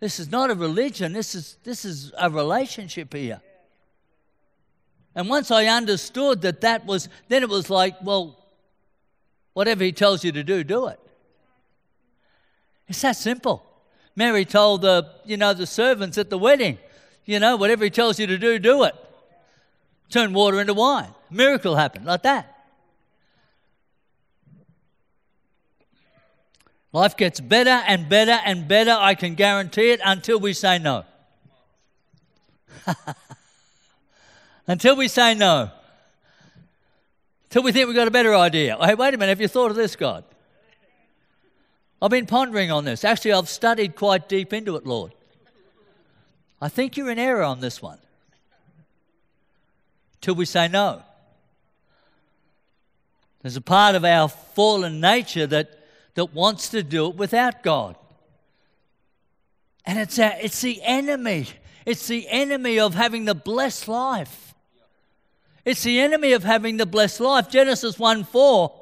this 0.00 0.18
is 0.18 0.30
not 0.30 0.50
a 0.50 0.54
religion, 0.54 1.12
this 1.12 1.34
is 1.34 1.58
this 1.62 1.84
is 1.84 2.12
a 2.18 2.28
relationship 2.28 3.12
here. 3.14 3.40
And 5.14 5.28
once 5.28 5.50
I 5.50 5.66
understood 5.66 6.42
that 6.42 6.62
that 6.62 6.86
was, 6.86 7.08
then 7.28 7.42
it 7.42 7.48
was 7.48 7.68
like, 7.68 7.96
well, 8.02 8.38
whatever 9.52 9.84
he 9.84 9.92
tells 9.92 10.24
you 10.24 10.32
to 10.32 10.42
do, 10.42 10.64
do 10.64 10.86
it. 10.86 10.98
It's 12.88 13.00
that 13.02 13.16
simple. 13.16 13.71
Mary 14.14 14.44
told 14.44 14.82
the, 14.82 15.08
you 15.24 15.36
know, 15.36 15.54
the 15.54 15.66
servants 15.66 16.18
at 16.18 16.30
the 16.30 16.38
wedding, 16.38 16.78
You 17.24 17.40
know, 17.40 17.56
whatever 17.56 17.84
He 17.84 17.90
tells 17.90 18.18
you 18.18 18.26
to 18.26 18.38
do, 18.38 18.58
do 18.58 18.82
it. 18.84 18.94
Turn 20.10 20.32
water 20.34 20.60
into 20.60 20.74
wine. 20.74 21.14
Miracle 21.30 21.76
happened 21.76 22.04
like 22.04 22.22
that. 22.22 22.48
Life 26.92 27.16
gets 27.16 27.40
better 27.40 27.70
and 27.70 28.08
better 28.08 28.38
and 28.44 28.68
better, 28.68 28.90
I 28.90 29.14
can 29.14 29.34
guarantee 29.34 29.92
it, 29.92 30.00
until 30.04 30.38
we 30.38 30.52
say 30.52 30.78
no. 30.78 31.04
until 34.66 34.96
we 34.96 35.08
say 35.08 35.34
no. 35.34 35.70
Until 37.44 37.62
we 37.62 37.72
think 37.72 37.86
we've 37.86 37.96
got 37.96 38.08
a 38.08 38.10
better 38.10 38.34
idea. 38.34 38.76
Hey, 38.78 38.94
wait 38.94 39.14
a 39.14 39.16
minute, 39.16 39.30
have 39.30 39.40
you 39.40 39.48
thought 39.48 39.70
of 39.70 39.76
this, 39.76 39.96
God? 39.96 40.24
I've 42.02 42.10
been 42.10 42.26
pondering 42.26 42.70
on 42.70 42.84
this. 42.84 43.04
Actually, 43.04 43.32
I've 43.32 43.48
studied 43.48 43.96
quite 43.96 44.28
deep 44.28 44.52
into 44.52 44.76
it, 44.76 44.84
Lord. 44.84 45.14
I 46.60 46.68
think 46.68 46.96
you're 46.96 47.10
in 47.10 47.18
error 47.18 47.44
on 47.44 47.60
this 47.60 47.80
one. 47.80 47.98
Till 50.20 50.34
we 50.34 50.44
say 50.44 50.68
no. 50.68 51.02
There's 53.40 53.56
a 53.56 53.62
part 53.62 53.94
of 53.94 54.04
our 54.04 54.28
fallen 54.28 55.00
nature 55.00 55.46
that 55.46 55.78
that 56.14 56.34
wants 56.34 56.68
to 56.70 56.82
do 56.82 57.08
it 57.08 57.16
without 57.16 57.62
God. 57.62 57.96
And 59.84 59.98
it's, 59.98 60.18
a, 60.18 60.38
it's 60.44 60.60
the 60.60 60.80
enemy. 60.82 61.48
It's 61.84 62.06
the 62.06 62.28
enemy 62.28 62.78
of 62.78 62.94
having 62.94 63.24
the 63.24 63.34
blessed 63.34 63.88
life. 63.88 64.54
It's 65.64 65.82
the 65.82 66.00
enemy 66.00 66.32
of 66.32 66.44
having 66.44 66.76
the 66.76 66.86
blessed 66.86 67.20
life. 67.20 67.48
Genesis 67.48 67.98
1 67.98 68.24
4, 68.24 68.80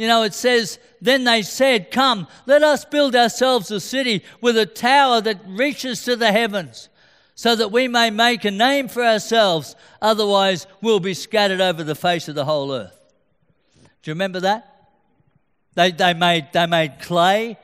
you 0.00 0.06
know, 0.06 0.22
it 0.22 0.32
says, 0.32 0.78
Then 1.02 1.24
they 1.24 1.42
said, 1.42 1.90
Come, 1.90 2.26
let 2.46 2.62
us 2.62 2.86
build 2.86 3.14
ourselves 3.14 3.70
a 3.70 3.80
city 3.80 4.24
with 4.40 4.56
a 4.56 4.64
tower 4.64 5.20
that 5.20 5.42
reaches 5.46 6.02
to 6.04 6.16
the 6.16 6.32
heavens, 6.32 6.88
so 7.34 7.54
that 7.54 7.70
we 7.70 7.86
may 7.86 8.08
make 8.08 8.46
a 8.46 8.50
name 8.50 8.88
for 8.88 9.04
ourselves. 9.04 9.76
Otherwise, 10.00 10.66
we'll 10.80 11.00
be 11.00 11.12
scattered 11.12 11.60
over 11.60 11.84
the 11.84 11.94
face 11.94 12.28
of 12.28 12.34
the 12.34 12.46
whole 12.46 12.72
earth. 12.72 12.98
Do 14.00 14.10
you 14.10 14.14
remember 14.14 14.40
that? 14.40 14.88
They, 15.74 15.90
they, 15.90 16.14
made, 16.14 16.46
they 16.54 16.64
made 16.64 16.98
clay 17.00 17.58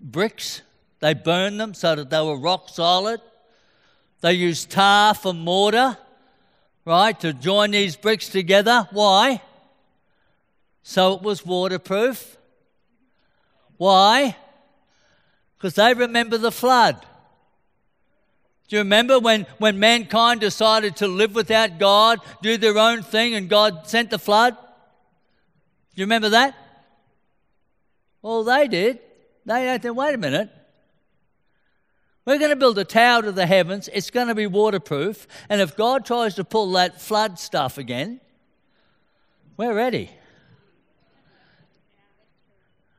bricks, 0.00 0.62
they 1.00 1.12
burned 1.12 1.58
them 1.58 1.74
so 1.74 1.96
that 1.96 2.08
they 2.08 2.22
were 2.22 2.38
rock 2.38 2.68
solid. 2.68 3.20
They 4.20 4.34
used 4.34 4.70
tar 4.70 5.12
for 5.12 5.34
mortar, 5.34 5.98
right, 6.84 7.18
to 7.18 7.32
join 7.32 7.72
these 7.72 7.96
bricks 7.96 8.28
together. 8.28 8.86
Why? 8.92 9.42
So 10.82 11.14
it 11.14 11.22
was 11.22 11.44
waterproof. 11.44 12.36
Why? 13.76 14.36
Because 15.56 15.74
they 15.74 15.94
remember 15.94 16.38
the 16.38 16.52
flood. 16.52 17.04
Do 18.68 18.76
you 18.76 18.80
remember 18.82 19.18
when, 19.18 19.46
when 19.58 19.78
mankind 19.78 20.40
decided 20.40 20.96
to 20.96 21.08
live 21.08 21.34
without 21.34 21.78
God, 21.78 22.20
do 22.42 22.58
their 22.58 22.76
own 22.76 23.02
thing, 23.02 23.34
and 23.34 23.48
God 23.48 23.88
sent 23.88 24.10
the 24.10 24.18
flood? 24.18 24.54
Do 24.54 26.00
you 26.02 26.04
remember 26.04 26.28
that? 26.28 26.54
Well, 28.20 28.44
they 28.44 28.68
did. 28.68 28.98
They 29.46 29.78
said, 29.80 29.90
wait 29.92 30.14
a 30.14 30.18
minute. 30.18 30.50
We're 32.26 32.38
going 32.38 32.50
to 32.50 32.56
build 32.56 32.78
a 32.78 32.84
tower 32.84 33.22
to 33.22 33.32
the 33.32 33.46
heavens. 33.46 33.88
It's 33.90 34.10
going 34.10 34.28
to 34.28 34.34
be 34.34 34.46
waterproof. 34.46 35.26
And 35.48 35.62
if 35.62 35.74
God 35.74 36.04
tries 36.04 36.34
to 36.34 36.44
pull 36.44 36.72
that 36.72 37.00
flood 37.00 37.38
stuff 37.38 37.78
again, 37.78 38.20
we're 39.56 39.72
ready. 39.72 40.10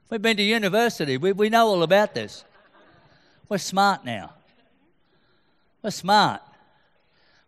We've 0.09 0.21
been 0.21 0.37
to 0.37 0.43
university. 0.43 1.17
We, 1.17 1.33
we 1.33 1.49
know 1.49 1.67
all 1.67 1.83
about 1.83 2.15
this. 2.15 2.43
We're 3.47 3.59
smart 3.59 4.03
now. 4.03 4.33
We're 5.83 5.91
smart. 5.91 6.41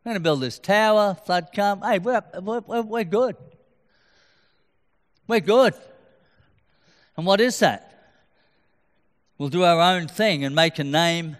We're 0.04 0.12
going 0.12 0.16
to 0.16 0.24
build 0.24 0.42
this 0.42 0.60
tower, 0.60 1.18
flood 1.26 1.50
come. 1.54 1.82
Hey, 1.82 2.00
we're, 2.00 2.24
we're, 2.40 2.82
we're 2.82 3.04
good. 3.04 3.36
We're 5.28 5.40
good. 5.40 5.74
And 7.18 7.26
what 7.26 7.42
is 7.42 7.60
that? 7.60 7.88
We'll 9.38 9.50
do 9.50 9.64
our 9.64 9.80
own 9.96 10.08
thing 10.08 10.44
and 10.44 10.56
make 10.56 10.78
a 10.78 10.84
name 10.84 11.38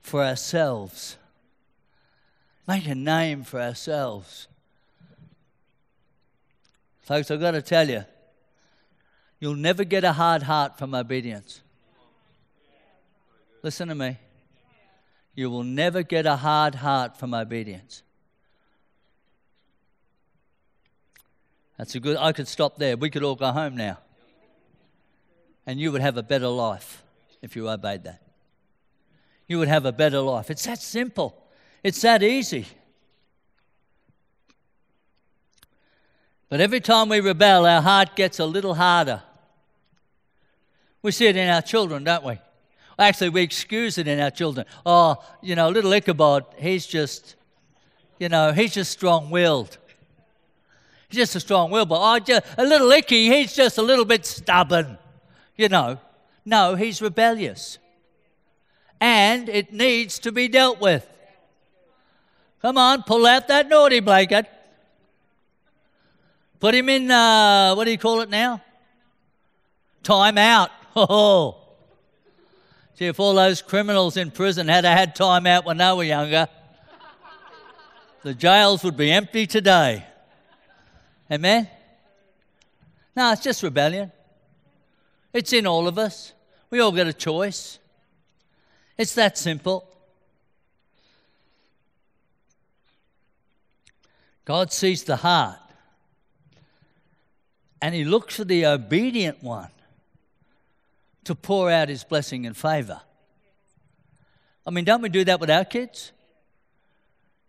for 0.00 0.24
ourselves. 0.24 1.16
Make 2.66 2.86
a 2.86 2.94
name 2.94 3.42
for 3.42 3.60
ourselves. 3.60 4.46
Folks, 7.02 7.30
I've 7.30 7.40
got 7.40 7.52
to 7.52 7.62
tell 7.62 7.88
you, 7.88 8.04
you'll 9.40 9.56
never 9.56 9.84
get 9.84 10.04
a 10.04 10.12
hard 10.12 10.42
heart 10.42 10.78
from 10.78 10.94
obedience. 10.94 11.60
Listen 13.62 13.88
to 13.88 13.94
me. 13.94 14.16
You 15.34 15.50
will 15.50 15.64
never 15.64 16.02
get 16.02 16.26
a 16.26 16.36
hard 16.36 16.76
heart 16.76 17.16
from 17.16 17.34
obedience. 17.34 18.02
That's 21.76 21.94
a 21.94 22.00
good, 22.00 22.16
I 22.16 22.32
could 22.32 22.48
stop 22.48 22.76
there. 22.76 22.96
We 22.96 23.08
could 23.08 23.22
all 23.22 23.36
go 23.36 23.52
home 23.52 23.76
now 23.76 23.98
and 25.68 25.78
you 25.78 25.92
would 25.92 26.00
have 26.00 26.16
a 26.16 26.22
better 26.22 26.48
life 26.48 27.04
if 27.42 27.54
you 27.54 27.68
obeyed 27.68 28.02
that. 28.04 28.22
You 29.46 29.58
would 29.58 29.68
have 29.68 29.84
a 29.84 29.92
better 29.92 30.18
life. 30.18 30.50
It's 30.50 30.64
that 30.64 30.80
simple, 30.80 31.46
it's 31.84 32.00
that 32.00 32.22
easy. 32.22 32.66
But 36.48 36.62
every 36.62 36.80
time 36.80 37.10
we 37.10 37.20
rebel, 37.20 37.66
our 37.66 37.82
heart 37.82 38.16
gets 38.16 38.38
a 38.38 38.46
little 38.46 38.76
harder. 38.76 39.22
We 41.02 41.12
see 41.12 41.26
it 41.26 41.36
in 41.36 41.48
our 41.48 41.62
children, 41.62 42.04
don't 42.04 42.24
we? 42.24 42.38
Actually, 42.98 43.30
we 43.30 43.42
excuse 43.42 43.98
it 43.98 44.08
in 44.08 44.18
our 44.18 44.30
children. 44.30 44.66
Oh, 44.84 45.22
you 45.40 45.54
know, 45.54 45.68
little 45.68 45.92
Ichabod, 45.92 46.44
he's 46.56 46.86
just, 46.86 47.36
you 48.18 48.28
know, 48.28 48.52
he's 48.52 48.74
just 48.74 48.90
strong 48.90 49.30
willed. 49.30 49.78
He's 51.08 51.18
just 51.18 51.36
a 51.36 51.40
strong 51.40 51.70
willed, 51.70 51.88
but 51.88 52.00
oh, 52.00 52.18
just, 52.18 52.44
a 52.58 52.64
little 52.64 52.90
Icky, 52.90 53.28
he's 53.28 53.54
just 53.54 53.78
a 53.78 53.82
little 53.82 54.04
bit 54.04 54.26
stubborn 54.26 54.98
you 55.58 55.68
know. 55.68 55.98
No, 56.46 56.76
he's 56.76 57.02
rebellious. 57.02 57.76
And 58.98 59.50
it 59.50 59.70
needs 59.70 60.18
to 60.20 60.32
be 60.32 60.48
dealt 60.48 60.80
with. 60.80 61.06
Come 62.62 62.78
on, 62.78 63.02
pull 63.02 63.26
out 63.26 63.48
that 63.48 63.68
naughty 63.68 64.00
blanket. 64.00 64.46
Put 66.58 66.74
him 66.74 66.88
in, 66.88 67.10
uh, 67.10 67.74
what 67.74 67.84
do 67.84 67.90
you 67.90 67.98
call 67.98 68.20
it 68.22 68.30
now? 68.30 68.62
Time 70.02 70.38
out. 70.38 70.70
See, 72.94 73.06
if 73.06 73.20
all 73.20 73.34
those 73.34 73.62
criminals 73.62 74.16
in 74.16 74.32
prison 74.32 74.66
had 74.66 74.84
had 74.84 75.14
time 75.14 75.46
out 75.46 75.64
when 75.64 75.76
they 75.76 75.92
were 75.92 76.02
younger, 76.02 76.48
the 78.24 78.34
jails 78.34 78.82
would 78.82 78.96
be 78.96 79.12
empty 79.12 79.46
today. 79.46 80.04
Amen? 81.30 81.68
No, 83.14 83.30
it's 83.32 83.42
just 83.42 83.62
rebellion. 83.62 84.10
It's 85.32 85.52
in 85.52 85.66
all 85.66 85.86
of 85.86 85.98
us. 85.98 86.32
We 86.70 86.80
all 86.80 86.90
get 86.90 87.06
a 87.06 87.12
choice. 87.12 87.78
It's 88.96 89.14
that 89.14 89.38
simple. 89.38 89.88
God 94.44 94.72
sees 94.72 95.04
the 95.04 95.16
heart 95.16 95.60
and 97.80 97.94
He 97.94 98.04
looks 98.04 98.34
for 98.34 98.44
the 98.44 98.66
obedient 98.66 99.40
one 99.44 99.70
to 101.28 101.34
pour 101.34 101.70
out 101.70 101.90
His 101.90 102.04
blessing 102.04 102.46
and 102.46 102.56
favor. 102.56 103.02
I 104.66 104.70
mean, 104.70 104.84
don't 104.84 105.02
we 105.02 105.10
do 105.10 105.24
that 105.24 105.40
with 105.40 105.50
our 105.50 105.64
kids? 105.64 106.12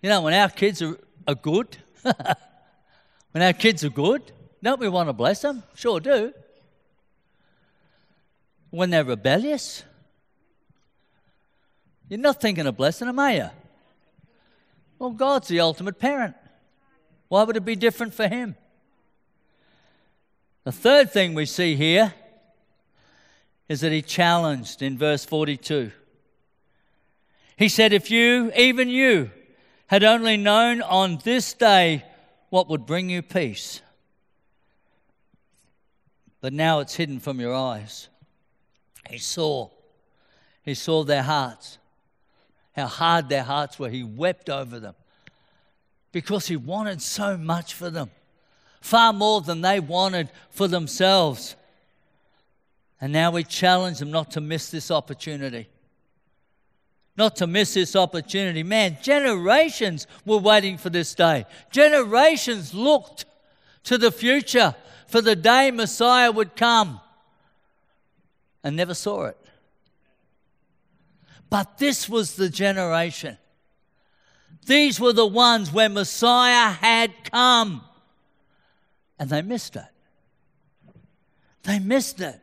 You 0.02 0.10
know, 0.10 0.22
when 0.22 0.34
our 0.34 0.50
kids 0.50 0.82
are, 0.82 0.98
are 1.26 1.36
good, 1.36 1.78
when 2.04 3.42
our 3.42 3.54
kids 3.54 3.86
are 3.86 3.90
good, 3.90 4.22
don't 4.62 4.82
we 4.82 4.90
want 4.90 5.08
to 5.08 5.14
bless 5.14 5.42
them? 5.42 5.64
Sure 5.76 6.02
do 6.02 6.34
when 8.70 8.90
they're 8.90 9.06
rebellious? 9.06 9.84
You're 12.10 12.20
not 12.20 12.42
thinking 12.42 12.68
of 12.68 12.76
blessing 12.76 13.08
them, 13.08 13.18
are 13.18 13.32
you? 13.32 13.50
Well, 14.98 15.12
God's 15.12 15.48
the 15.48 15.62
ultimate 15.62 15.98
parent. 16.00 16.36
Why 17.30 17.44
would 17.44 17.56
it 17.56 17.64
be 17.64 17.78
different 17.78 18.14
for 18.14 18.28
Him? 18.28 18.58
The 20.66 20.74
third 20.74 21.14
thing 21.14 21.34
we 21.34 21.46
see 21.46 21.76
here 21.76 22.14
is 23.70 23.82
that 23.82 23.92
He 23.92 24.02
challenged 24.02 24.82
in 24.82 24.98
verse 24.98 25.24
42. 25.24 25.92
He 27.56 27.70
said, 27.70 27.94
If 27.94 28.10
you, 28.10 28.52
even 28.56 28.90
you, 28.90 29.32
had 29.88 30.04
only 30.04 30.38
known 30.38 30.82
on 30.82 31.20
this 31.24 31.54
day 31.54 32.04
what 32.50 32.70
would 32.70 32.86
bring 32.86 33.10
you 33.10 33.22
peace, 33.22 33.82
but 36.42 36.54
now 36.54 36.80
it's 36.80 36.96
hidden 36.96 37.20
from 37.20 37.40
your 37.40 37.54
eyes. 37.54 38.08
He 39.10 39.18
saw. 39.18 39.70
He 40.64 40.74
saw 40.74 41.04
their 41.04 41.24
hearts, 41.24 41.80
how 42.76 42.88
hard 42.88 43.30
their 43.30 43.44
hearts 43.44 43.80
were. 43.80 43.90
He 43.90 44.04
wept 44.04 44.50
over 44.50 44.80
them 44.80 44.96
because 46.12 46.48
he 46.48 46.56
wanted 46.56 47.02
so 47.02 47.38
much 47.38 47.74
for 47.74 47.90
them, 47.90 48.10
far 48.82 49.14
more 49.14 49.42
than 49.42 49.62
they 49.62 49.80
wanted 49.80 50.30
for 50.50 50.68
themselves. 50.68 51.56
And 53.02 53.14
now 53.14 53.32
we 53.32 53.44
challenge 53.44 54.00
them 54.00 54.12
not 54.12 54.32
to 54.32 54.42
miss 54.42 54.70
this 54.70 54.92
opportunity. 54.92 55.70
not 57.16 57.36
to 57.36 57.48
miss 57.48 57.74
this 57.74 57.98
opportunity. 57.98 58.64
Man, 58.64 58.98
generations 59.02 60.08
were 60.26 60.38
waiting 60.38 60.78
for 60.78 60.90
this 60.90 61.14
day. 61.14 61.46
Generations 61.70 62.74
looked 62.74 63.26
to 63.84 63.98
the 63.98 64.10
future 64.10 64.74
for 65.06 65.20
the 65.22 65.36
day 65.36 65.70
Messiah 65.70 66.32
would 66.32 66.56
come 66.56 67.02
and 68.64 68.78
never 68.78 68.94
saw 68.94 69.26
it. 69.26 69.38
But 71.50 71.78
this 71.78 72.08
was 72.08 72.38
the 72.38 72.48
generation. 72.48 73.38
These 74.66 75.00
were 75.00 75.14
the 75.14 75.26
ones 75.26 75.74
where 75.74 75.90
Messiah 75.90 76.70
had 76.70 77.12
come. 77.30 77.82
And 79.18 79.30
they 79.30 79.42
missed 79.42 79.76
it. 79.76 79.84
They 81.64 81.80
missed 81.80 82.22
it. 82.22 82.40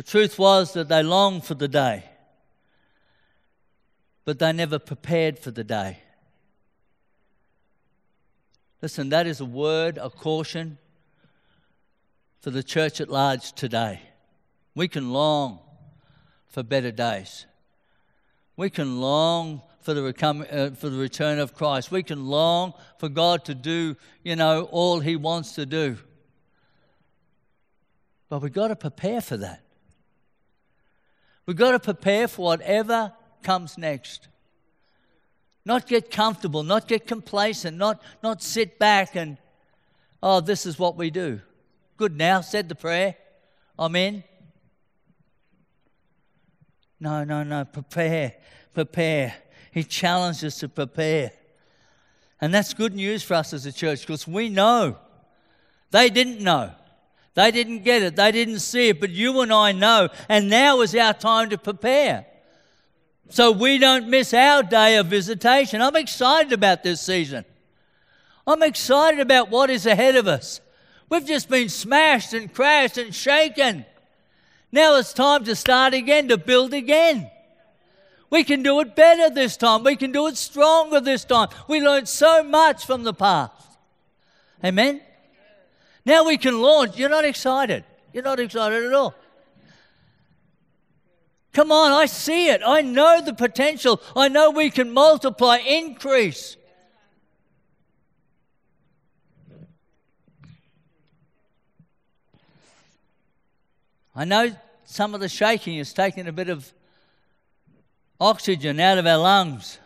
The 0.00 0.06
truth 0.06 0.38
was 0.38 0.72
that 0.72 0.88
they 0.88 1.02
longed 1.02 1.44
for 1.44 1.52
the 1.52 1.68
day, 1.68 2.04
but 4.24 4.38
they 4.38 4.50
never 4.50 4.78
prepared 4.78 5.38
for 5.38 5.50
the 5.50 5.62
day. 5.62 5.98
Listen, 8.80 9.10
that 9.10 9.26
is 9.26 9.40
a 9.40 9.44
word, 9.44 9.98
a 9.98 10.08
caution 10.08 10.78
for 12.40 12.48
the 12.50 12.62
church 12.62 13.02
at 13.02 13.10
large 13.10 13.52
today. 13.52 14.00
We 14.74 14.88
can 14.88 15.12
long 15.12 15.58
for 16.48 16.62
better 16.62 16.92
days. 16.92 17.44
We 18.56 18.70
can 18.70 19.02
long 19.02 19.60
for 19.82 19.92
the, 19.92 20.00
recom- 20.00 20.50
uh, 20.50 20.74
for 20.76 20.88
the 20.88 20.96
return 20.96 21.38
of 21.38 21.54
Christ. 21.54 21.90
We 21.90 22.02
can 22.02 22.24
long 22.24 22.72
for 22.96 23.10
God 23.10 23.44
to 23.44 23.54
do, 23.54 23.98
you 24.24 24.34
know, 24.34 24.62
all 24.70 25.00
He 25.00 25.16
wants 25.16 25.56
to 25.56 25.66
do. 25.66 25.98
But 28.30 28.40
we've 28.40 28.50
got 28.50 28.68
to 28.68 28.76
prepare 28.76 29.20
for 29.20 29.36
that. 29.36 29.62
We've 31.50 31.56
got 31.56 31.72
to 31.72 31.80
prepare 31.80 32.28
for 32.28 32.42
whatever 32.44 33.12
comes 33.42 33.76
next. 33.76 34.28
Not 35.64 35.88
get 35.88 36.08
comfortable, 36.08 36.62
not 36.62 36.86
get 36.86 37.08
complacent, 37.08 37.76
not, 37.76 38.00
not 38.22 38.40
sit 38.40 38.78
back 38.78 39.16
and, 39.16 39.36
oh, 40.22 40.40
this 40.40 40.64
is 40.64 40.78
what 40.78 40.96
we 40.96 41.10
do. 41.10 41.40
Good 41.96 42.16
now, 42.16 42.40
said 42.40 42.68
the 42.68 42.76
prayer. 42.76 43.16
Amen. 43.76 44.22
No, 47.00 47.24
no, 47.24 47.42
no. 47.42 47.64
Prepare, 47.64 48.34
prepare. 48.72 49.34
He 49.72 49.82
challenged 49.82 50.44
us 50.44 50.60
to 50.60 50.68
prepare. 50.68 51.32
And 52.40 52.54
that's 52.54 52.74
good 52.74 52.94
news 52.94 53.24
for 53.24 53.34
us 53.34 53.52
as 53.52 53.66
a 53.66 53.72
church 53.72 54.02
because 54.02 54.24
we 54.24 54.50
know. 54.50 54.98
They 55.90 56.10
didn't 56.10 56.40
know. 56.44 56.70
They 57.34 57.50
didn't 57.50 57.84
get 57.84 58.02
it. 58.02 58.16
They 58.16 58.32
didn't 58.32 58.60
see 58.60 58.88
it. 58.88 59.00
But 59.00 59.10
you 59.10 59.40
and 59.40 59.52
I 59.52 59.72
know. 59.72 60.08
And 60.28 60.50
now 60.50 60.80
is 60.80 60.94
our 60.94 61.14
time 61.14 61.50
to 61.50 61.58
prepare. 61.58 62.26
So 63.28 63.52
we 63.52 63.78
don't 63.78 64.08
miss 64.08 64.34
our 64.34 64.62
day 64.62 64.96
of 64.96 65.06
visitation. 65.06 65.80
I'm 65.80 65.96
excited 65.96 66.52
about 66.52 66.82
this 66.82 67.00
season. 67.00 67.44
I'm 68.46 68.62
excited 68.62 69.20
about 69.20 69.50
what 69.50 69.70
is 69.70 69.86
ahead 69.86 70.16
of 70.16 70.26
us. 70.26 70.60
We've 71.08 71.24
just 71.24 71.48
been 71.48 71.68
smashed 71.68 72.32
and 72.32 72.52
crashed 72.52 72.98
and 72.98 73.14
shaken. 73.14 73.84
Now 74.72 74.96
it's 74.96 75.12
time 75.12 75.44
to 75.44 75.54
start 75.54 75.94
again, 75.94 76.28
to 76.28 76.38
build 76.38 76.74
again. 76.74 77.30
We 78.30 78.44
can 78.44 78.62
do 78.62 78.80
it 78.80 78.94
better 78.94 79.32
this 79.32 79.56
time. 79.56 79.82
We 79.82 79.96
can 79.96 80.12
do 80.12 80.28
it 80.28 80.36
stronger 80.36 81.00
this 81.00 81.24
time. 81.24 81.48
We 81.68 81.80
learned 81.80 82.08
so 82.08 82.42
much 82.42 82.86
from 82.86 83.02
the 83.02 83.14
past. 83.14 83.52
Amen? 84.64 85.00
Now 86.04 86.26
we 86.26 86.36
can 86.36 86.60
launch. 86.60 86.96
You're 86.96 87.08
not 87.08 87.24
excited. 87.24 87.84
You're 88.12 88.24
not 88.24 88.40
excited 88.40 88.84
at 88.84 88.92
all. 88.92 89.14
Come 91.52 91.72
on, 91.72 91.92
I 91.92 92.06
see 92.06 92.48
it. 92.48 92.62
I 92.64 92.80
know 92.80 93.20
the 93.20 93.34
potential. 93.34 94.00
I 94.14 94.28
know 94.28 94.50
we 94.50 94.70
can 94.70 94.92
multiply, 94.92 95.56
increase. 95.58 96.56
I 104.14 104.24
know 104.24 104.54
some 104.84 105.14
of 105.14 105.20
the 105.20 105.28
shaking 105.28 105.76
is 105.78 105.92
taking 105.92 106.28
a 106.28 106.32
bit 106.32 106.48
of 106.48 106.72
oxygen 108.20 108.78
out 108.78 108.98
of 108.98 109.06
our 109.06 109.18
lungs. 109.18 109.78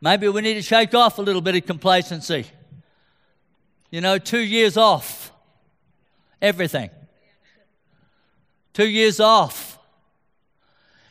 Maybe 0.00 0.28
we 0.28 0.40
need 0.40 0.54
to 0.54 0.62
shake 0.62 0.94
off 0.94 1.18
a 1.18 1.22
little 1.22 1.42
bit 1.42 1.54
of 1.54 1.64
complacency. 1.64 2.46
You 3.92 4.00
know, 4.00 4.18
two 4.18 4.40
years 4.40 4.76
off 4.76 5.32
everything. 6.42 6.90
Two 8.74 8.88
years 8.88 9.20
off. 9.20 9.78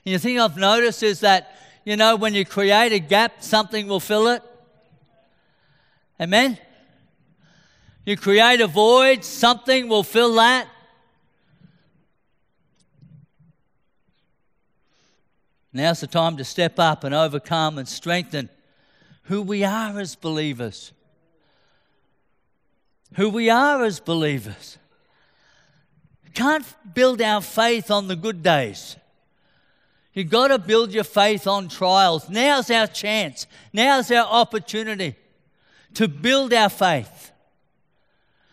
And 0.06 0.14
the 0.14 0.20
thing 0.20 0.40
I've 0.40 0.58
noticed 0.58 1.02
is 1.02 1.22
that, 1.22 1.56
you 1.86 1.96
know, 1.96 2.16
when 2.16 2.34
you 2.34 2.44
create 2.44 2.92
a 2.92 3.00
gap, 3.00 3.42
something 3.42 3.88
will 3.88 4.00
fill 4.00 4.28
it. 4.28 4.44
Amen? 6.20 6.58
You 8.06 8.18
create 8.18 8.62
a 8.62 8.68
void, 8.68 9.24
something 9.24 9.88
will 9.88 10.04
fill 10.04 10.36
that. 10.36 10.68
Now's 15.74 16.02
the 16.02 16.08
time 16.08 16.36
to 16.38 16.44
step 16.44 16.80
up 16.80 17.04
and 17.04 17.16
overcome 17.16 17.78
and 17.78 17.88
strengthen 17.88 18.50
who 19.24 19.42
we 19.42 19.64
are 19.64 19.98
as 20.00 20.16
believers. 20.16 20.92
Who 23.16 23.30
we 23.30 23.50
are 23.50 23.84
as 23.84 24.00
believers. 24.00 24.78
Can't 26.34 26.66
build 26.94 27.22
our 27.22 27.42
faith 27.42 27.92
on 27.92 28.08
the 28.08 28.16
good 28.16 28.42
days. 28.42 28.96
You've 30.14 30.30
got 30.30 30.48
to 30.48 30.58
build 30.58 30.92
your 30.92 31.04
faith 31.04 31.48
on 31.48 31.68
trials. 31.68 32.30
Now's 32.30 32.70
our 32.70 32.88
chance. 32.88 33.48
Now's 33.74 34.12
our 34.12 34.26
opportunity 34.26 35.16
to 35.94 36.08
build 36.08 36.54
our 36.54 36.70
faith, 36.70 37.32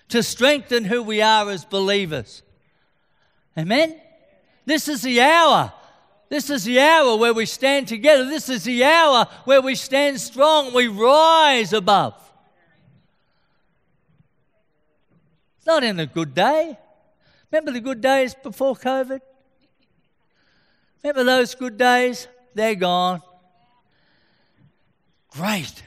to 0.09 0.23
strengthen 0.23 0.85
who 0.85 1.03
we 1.03 1.23
are 1.23 1.49
as 1.51 1.65
believers. 1.65 2.43
Amen? 3.57 4.01
This 4.65 4.89
is 4.89 5.03
the 5.03 5.21
hour. 5.21 5.73
This 6.29 6.51
is 6.51 6.65
the 6.65 6.81
hour 6.81 7.17
where 7.17 7.33
we 7.33 7.47
stand 7.47 7.89
together. 7.89 8.25
This 8.25 8.49
is 8.49 8.65
the 8.65 8.85
hour 8.85 9.27
where 9.45 9.63
we 9.63 9.75
stand 9.75 10.21
strong. 10.21 10.75
We 10.75 10.89
rise 10.89 11.73
above. 11.73 12.15
It's 15.58 15.58
not 15.69 15.85
in 15.85 16.01
a 16.01 16.07
good 16.07 16.35
day. 16.35 16.79
Remember 17.53 17.73
the 17.73 17.81
good 17.81 18.01
days 18.01 18.35
before 18.35 18.75
COVID? 18.75 19.21
Remember 21.05 21.25
those 21.25 21.55
good 21.55 21.77
days? 21.77 22.27
They're 22.55 22.75
gone. 22.75 23.21
Great. 25.31 25.83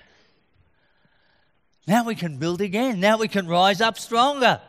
Now 1.87 2.05
we 2.05 2.13
can 2.13 2.37
build 2.37 2.61
again. 2.61 2.99
Now 2.99 3.17
we 3.17 3.27
can 3.27 3.47
rise 3.47 3.81
up 3.81 3.97
stronger. 3.97 4.61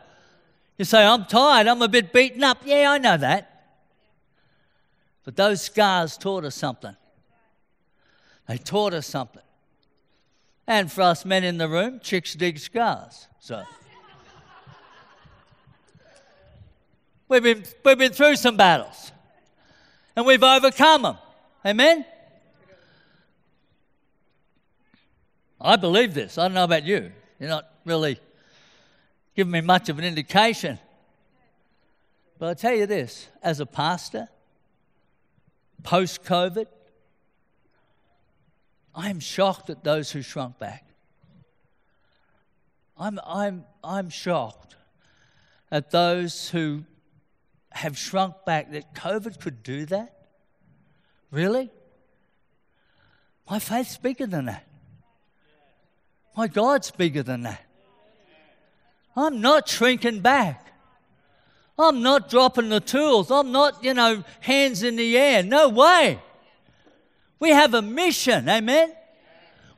You 0.79 0.85
say, 0.85 1.05
I'm 1.05 1.25
tired. 1.25 1.67
I'm 1.67 1.83
a 1.83 1.87
bit 1.87 2.11
beaten 2.11 2.43
up. 2.43 2.57
Yeah, 2.65 2.91
I 2.91 2.97
know 2.97 3.15
that. 3.15 3.49
But 5.23 5.35
those 5.35 5.61
scars 5.61 6.17
taught 6.17 6.43
us 6.43 6.55
something. 6.55 6.95
They 8.47 8.57
taught 8.57 8.95
us 8.95 9.05
something. 9.05 9.43
And 10.65 10.91
for 10.91 11.01
us 11.01 11.23
men 11.23 11.43
in 11.43 11.59
the 11.59 11.69
room, 11.69 11.99
chicks 12.01 12.33
dig 12.33 12.57
scars. 12.57 13.27
So 13.39 13.63
we've 17.33 17.43
been, 17.43 17.63
we've 17.83 17.97
been 17.97 18.11
through 18.11 18.35
some 18.35 18.57
battles 18.57 19.11
and 20.15 20.25
we've 20.25 20.43
overcome 20.43 21.01
them. 21.01 21.17
Amen? 21.65 22.05
I 25.59 25.75
believe 25.77 26.13
this. 26.13 26.37
I 26.37 26.43
don't 26.43 26.53
know 26.53 26.65
about 26.65 26.83
you. 26.83 27.11
You're 27.39 27.49
not 27.49 27.69
really 27.85 28.19
giving 29.35 29.51
me 29.51 29.61
much 29.61 29.89
of 29.89 29.97
an 29.97 30.05
indication. 30.05 30.77
But 32.37 32.47
I'll 32.47 32.55
tell 32.55 32.73
you 32.73 32.85
this 32.85 33.27
as 33.41 33.59
a 33.59 33.65
pastor, 33.65 34.27
post 35.81 36.23
COVID, 36.23 36.67
I 38.93 39.09
am 39.09 39.19
shocked 39.19 39.69
at 39.69 39.83
those 39.83 40.11
who 40.11 40.21
shrunk 40.21 40.59
back. 40.59 40.85
I'm, 42.97 43.19
I'm, 43.25 43.65
I'm 43.83 44.09
shocked 44.09 44.75
at 45.71 45.89
those 45.89 46.49
who 46.49 46.83
have 47.73 47.97
shrunk 47.97 48.35
back 48.45 48.71
that 48.71 48.93
COVID 48.93 49.39
could 49.39 49.63
do 49.63 49.85
that. 49.87 50.15
Really? 51.31 51.71
My 53.49 53.59
faith's 53.59 53.97
bigger 53.97 54.25
than 54.25 54.45
that. 54.45 54.65
My 56.37 56.47
God's 56.47 56.91
bigger 56.91 57.23
than 57.23 57.43
that. 57.43 57.61
I'm 59.15 59.41
not 59.41 59.67
shrinking 59.67 60.21
back. 60.21 60.67
I'm 61.77 62.01
not 62.01 62.29
dropping 62.29 62.69
the 62.69 62.79
tools. 62.79 63.31
I'm 63.31 63.51
not, 63.51 63.83
you 63.83 63.93
know, 63.93 64.23
hands 64.39 64.83
in 64.83 64.95
the 64.95 65.17
air. 65.17 65.43
No 65.43 65.69
way. 65.69 66.19
We 67.39 67.49
have 67.49 67.73
a 67.73 67.81
mission. 67.81 68.47
Amen. 68.47 68.93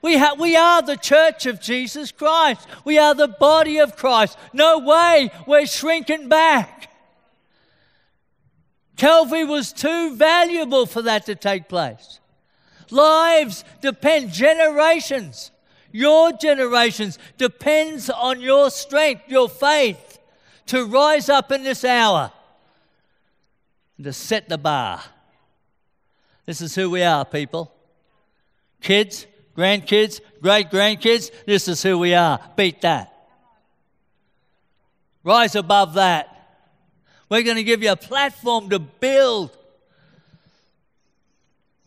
We, 0.01 0.17
ha- 0.17 0.35
we 0.37 0.55
are 0.55 0.81
the 0.81 0.97
church 0.97 1.45
of 1.45 1.61
Jesus 1.61 2.11
Christ. 2.11 2.67
We 2.83 2.97
are 2.97 3.15
the 3.15 3.27
body 3.27 3.79
of 3.79 3.95
Christ. 3.95 4.37
No 4.53 4.79
way 4.79 5.31
we're 5.47 5.65
shrinking 5.65 6.29
back. 6.29 6.91
Calvary 8.95 9.43
was 9.43 9.73
too 9.73 10.15
valuable 10.15 10.85
for 10.85 11.01
that 11.01 11.25
to 11.25 11.35
take 11.35 11.67
place. 11.67 12.19
Lives 12.91 13.63
depend, 13.81 14.31
generations, 14.31 15.51
your 15.91 16.33
generations 16.33 17.17
depends 17.37 18.09
on 18.09 18.41
your 18.41 18.69
strength, 18.69 19.23
your 19.27 19.49
faith 19.49 20.19
to 20.67 20.85
rise 20.85 21.29
up 21.29 21.51
in 21.51 21.63
this 21.63 21.83
hour 21.83 22.31
and 23.97 24.05
to 24.05 24.13
set 24.13 24.49
the 24.49 24.57
bar. 24.57 25.01
This 26.45 26.61
is 26.61 26.75
who 26.75 26.89
we 26.89 27.01
are, 27.01 27.25
people. 27.25 27.73
Kids, 28.81 29.25
grandkids, 29.57 30.19
great 30.41 30.69
grandkids, 30.69 31.31
this 31.45 31.67
is 31.67 31.81
who 31.81 31.97
we 31.97 32.13
are. 32.13 32.39
Beat 32.55 32.81
that. 32.81 33.11
Rise 35.23 35.55
above 35.55 35.95
that. 35.95 36.34
We're 37.29 37.43
going 37.43 37.57
to 37.57 37.63
give 37.63 37.81
you 37.81 37.91
a 37.91 37.95
platform 37.95 38.69
to 38.69 38.79
build. 38.79 39.57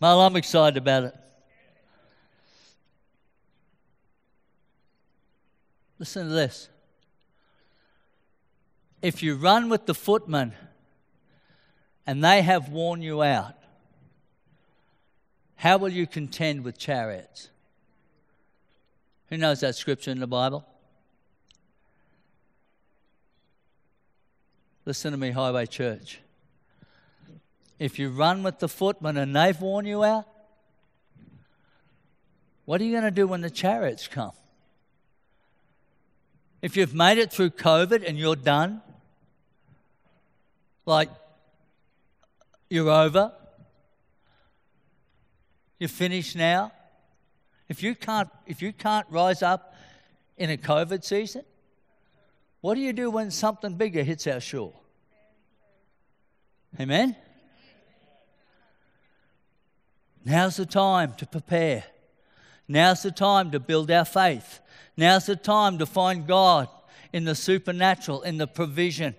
Well, 0.00 0.20
I'm 0.20 0.36
excited 0.36 0.76
about 0.76 1.04
it. 1.04 1.14
Listen 5.98 6.28
to 6.28 6.32
this. 6.32 6.68
If 9.02 9.22
you 9.22 9.36
run 9.36 9.68
with 9.68 9.86
the 9.86 9.94
footmen 9.94 10.52
and 12.06 12.22
they 12.22 12.42
have 12.42 12.68
worn 12.68 13.02
you 13.02 13.22
out, 13.22 13.54
how 15.56 15.76
will 15.76 15.88
you 15.88 16.06
contend 16.06 16.64
with 16.64 16.78
chariots? 16.78 17.48
Who 19.28 19.36
knows 19.36 19.60
that 19.60 19.74
scripture 19.74 20.10
in 20.10 20.20
the 20.20 20.26
Bible? 20.26 20.64
Listen 24.88 25.12
to 25.12 25.18
me, 25.18 25.32
Highway 25.32 25.66
Church. 25.66 26.18
If 27.78 27.98
you 27.98 28.08
run 28.08 28.42
with 28.42 28.58
the 28.58 28.70
footmen 28.70 29.18
and 29.18 29.36
they've 29.36 29.60
worn 29.60 29.84
you 29.84 30.02
out, 30.02 30.26
what 32.64 32.80
are 32.80 32.84
you 32.84 32.92
going 32.92 33.04
to 33.04 33.10
do 33.10 33.26
when 33.26 33.42
the 33.42 33.50
chariots 33.50 34.08
come? 34.08 34.32
If 36.62 36.74
you've 36.74 36.94
made 36.94 37.18
it 37.18 37.30
through 37.30 37.50
COVID 37.50 38.02
and 38.08 38.18
you're 38.18 38.34
done, 38.34 38.80
like 40.86 41.10
you're 42.70 42.88
over, 42.88 43.32
you're 45.78 45.90
finished 45.90 46.34
now. 46.34 46.72
If 47.68 47.82
you 47.82 47.94
can't, 47.94 48.30
if 48.46 48.62
you 48.62 48.72
can't 48.72 49.06
rise 49.10 49.42
up 49.42 49.74
in 50.38 50.48
a 50.48 50.56
COVID 50.56 51.04
season, 51.04 51.42
what 52.60 52.74
do 52.74 52.80
you 52.80 52.92
do 52.92 53.10
when 53.10 53.30
something 53.30 53.74
bigger 53.74 54.02
hits 54.02 54.26
our 54.26 54.40
shore? 54.40 54.74
Amen? 56.78 57.16
Now's 60.24 60.56
the 60.56 60.66
time 60.66 61.14
to 61.14 61.26
prepare. 61.26 61.84
Now's 62.66 63.02
the 63.02 63.10
time 63.10 63.50
to 63.52 63.60
build 63.60 63.90
our 63.90 64.04
faith. 64.04 64.60
Now's 64.96 65.26
the 65.26 65.36
time 65.36 65.78
to 65.78 65.86
find 65.86 66.26
God 66.26 66.68
in 67.12 67.24
the 67.24 67.34
supernatural, 67.34 68.22
in 68.22 68.36
the 68.36 68.46
provision, 68.46 69.14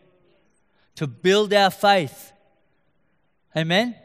to 0.96 1.08
build 1.08 1.54
our 1.54 1.72
faith. 1.72 2.32
Amen? 3.56 3.96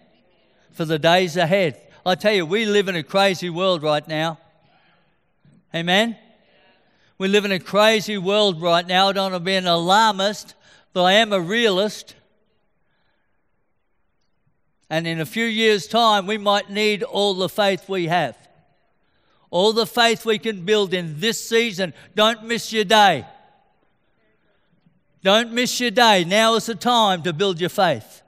For 0.72 0.84
the 0.84 0.98
days 0.98 1.36
ahead. 1.36 1.80
I 2.06 2.14
tell 2.14 2.32
you, 2.32 2.46
we 2.46 2.64
live 2.64 2.88
in 2.88 2.96
a 2.96 3.02
crazy 3.02 3.50
world 3.50 3.82
right 3.82 4.06
now. 4.06 4.38
Amen? 5.74 6.16
We 7.18 7.28
live 7.28 7.44
in 7.44 7.52
a 7.52 7.58
crazy 7.58 8.18
world 8.18 8.60
right 8.60 8.86
now. 8.86 9.08
I 9.08 9.12
don't 9.12 9.32
want 9.32 9.34
to 9.34 9.40
be 9.40 9.54
an 9.54 9.66
alarmist, 9.66 10.54
but 10.92 11.04
I 11.04 11.12
am 11.14 11.32
a 11.32 11.40
realist. 11.40 12.14
And 14.90 15.06
in 15.06 15.20
a 15.20 15.26
few 15.26 15.44
years' 15.44 15.86
time, 15.86 16.26
we 16.26 16.38
might 16.38 16.70
need 16.70 17.02
all 17.02 17.34
the 17.34 17.48
faith 17.48 17.88
we 17.88 18.06
have. 18.06 18.36
All 19.50 19.72
the 19.72 19.86
faith 19.86 20.26
we 20.26 20.38
can 20.38 20.64
build 20.64 20.92
in 20.92 21.20
this 21.20 21.48
season. 21.48 21.94
Don't 22.14 22.44
miss 22.44 22.72
your 22.72 22.84
day. 22.84 23.24
Don't 25.22 25.52
miss 25.52 25.80
your 25.80 25.90
day. 25.90 26.24
Now 26.24 26.54
is 26.56 26.66
the 26.66 26.74
time 26.74 27.22
to 27.22 27.32
build 27.32 27.60
your 27.60 27.70
faith 27.70 28.22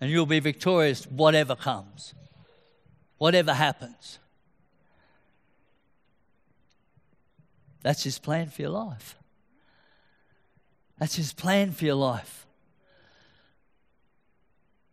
and 0.00 0.10
you'll 0.10 0.26
be 0.26 0.40
victorious 0.40 1.04
whatever 1.06 1.54
comes, 1.54 2.14
whatever 3.18 3.52
happens. 3.52 4.18
That's 7.82 8.02
His 8.04 8.18
plan 8.18 8.48
for 8.48 8.62
your 8.62 8.70
life. 8.70 9.16
That's 10.98 11.16
His 11.16 11.32
plan 11.32 11.72
for 11.72 11.84
your 11.84 11.94
life. 11.94 12.46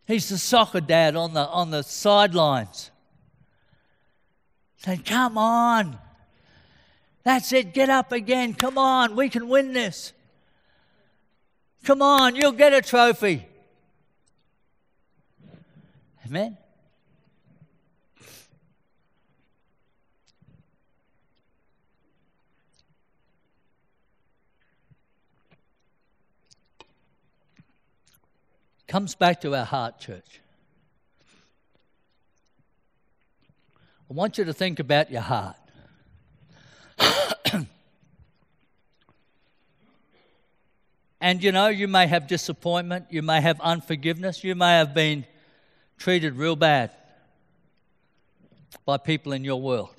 He's 0.05 0.29
the 0.29 0.37
soccer 0.37 0.79
dad 0.79 1.15
on 1.15 1.33
the, 1.33 1.45
on 1.47 1.69
the 1.69 1.83
sidelines 1.83 2.91
saying, 4.77 5.03
Come 5.03 5.37
on. 5.37 5.97
That's 7.23 7.51
it. 7.51 7.73
Get 7.73 7.89
up 7.89 8.13
again. 8.13 8.53
Come 8.53 8.77
on. 8.77 9.17
We 9.17 9.27
can 9.27 9.49
win 9.49 9.73
this. 9.73 10.13
Come 11.83 12.01
on. 12.01 12.37
You'll 12.37 12.53
get 12.53 12.73
a 12.73 12.81
trophy. 12.81 13.45
Amen? 16.25 16.57
Comes 28.87 29.15
back 29.15 29.41
to 29.41 29.53
our 29.53 29.65
heart, 29.65 29.99
church. 29.99 30.39
I 34.09 34.13
want 34.13 34.37
you 34.37 34.45
to 34.45 34.53
think 34.53 34.79
about 34.79 35.11
your 35.11 35.19
heart. 35.19 35.57
and 41.19 41.43
you 41.43 41.51
know, 41.51 41.67
you 41.67 41.89
may 41.89 42.07
have 42.07 42.27
disappointment, 42.27 43.07
you 43.09 43.21
may 43.21 43.41
have 43.41 43.59
unforgiveness, 43.59 44.45
you 44.45 44.55
may 44.55 44.77
have 44.77 44.93
been 44.93 45.25
treated 45.97 46.35
real 46.35 46.55
bad 46.55 46.91
by 48.85 48.95
people 48.95 49.33
in 49.33 49.43
your 49.43 49.59
world. 49.59 49.93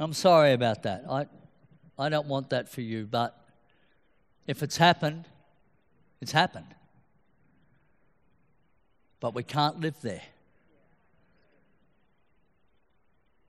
I'm 0.00 0.14
sorry 0.14 0.52
about 0.52 0.82
that. 0.82 1.04
I, 1.08 1.26
I 1.96 2.08
don't 2.08 2.26
want 2.26 2.50
that 2.50 2.68
for 2.68 2.80
you, 2.80 3.06
but 3.08 3.38
if 4.48 4.64
it's 4.64 4.76
happened, 4.76 5.26
it's 6.20 6.32
happened. 6.32 6.74
But 9.20 9.34
we 9.34 9.42
can't 9.42 9.80
live 9.80 9.94
there. 10.02 10.22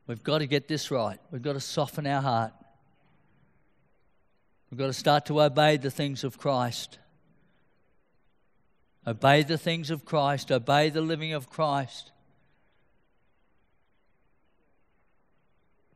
We've 0.07 0.23
got 0.23 0.39
to 0.39 0.47
get 0.47 0.67
this 0.67 0.91
right. 0.91 1.19
We've 1.31 1.41
got 1.41 1.53
to 1.53 1.59
soften 1.59 2.05
our 2.05 2.21
heart. 2.21 2.53
We've 4.69 4.77
got 4.77 4.87
to 4.87 4.93
start 4.93 5.25
to 5.27 5.41
obey 5.41 5.77
the 5.77 5.91
things 5.91 6.23
of 6.23 6.37
Christ. 6.37 6.99
Obey 9.07 9.43
the 9.43 9.57
things 9.57 9.91
of 9.91 10.03
Christ, 10.03 10.51
obey 10.51 10.89
the 10.89 11.01
living 11.01 11.33
of 11.33 11.49
Christ. 11.49 12.11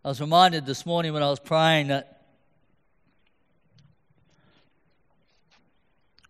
I 0.06 0.10
was 0.10 0.22
reminded 0.22 0.66
this 0.66 0.86
morning 0.86 1.14
when 1.14 1.24
I 1.24 1.30
was 1.30 1.40
praying 1.40 1.88
that 1.88 2.22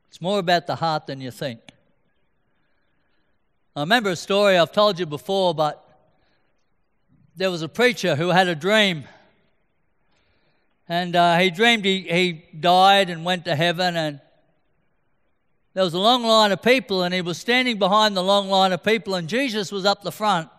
it's 0.08 0.22
more 0.22 0.40
about 0.40 0.68
the 0.68 0.76
heart 0.76 1.06
than 1.08 1.20
you 1.22 1.32
think. 1.32 1.60
I 3.80 3.84
remember 3.84 4.10
a 4.10 4.16
story 4.18 4.58
I've 4.58 4.74
told 4.74 5.00
you 5.00 5.06
before, 5.06 5.56
but 5.56 5.82
there 7.38 7.50
was 7.50 7.62
a 7.62 7.70
preacher 7.70 8.18
who 8.18 8.28
had 8.28 8.50
a 8.50 8.56
dream. 8.56 9.06
And 10.90 11.16
uh, 11.16 11.38
he 11.38 11.50
dreamed 11.50 11.86
he, 11.86 12.02
he 12.02 12.44
died 12.60 13.10
and 13.10 13.24
went 13.24 13.46
to 13.46 13.56
heaven, 13.56 13.96
and 13.96 14.20
there 15.74 15.86
was 15.86 15.94
a 15.94 16.00
long 16.00 16.24
line 16.24 16.52
of 16.52 16.62
people, 16.62 17.04
and 17.04 17.14
he 17.14 17.22
was 17.22 17.38
standing 17.38 17.80
behind 17.80 18.18
the 18.18 18.24
long 18.24 18.50
line 18.50 18.74
of 18.74 18.84
people, 18.84 19.16
and 19.16 19.30
Jesus 19.30 19.72
was 19.72 19.86
up 19.86 20.02
the 20.04 20.12
front. 20.12 20.50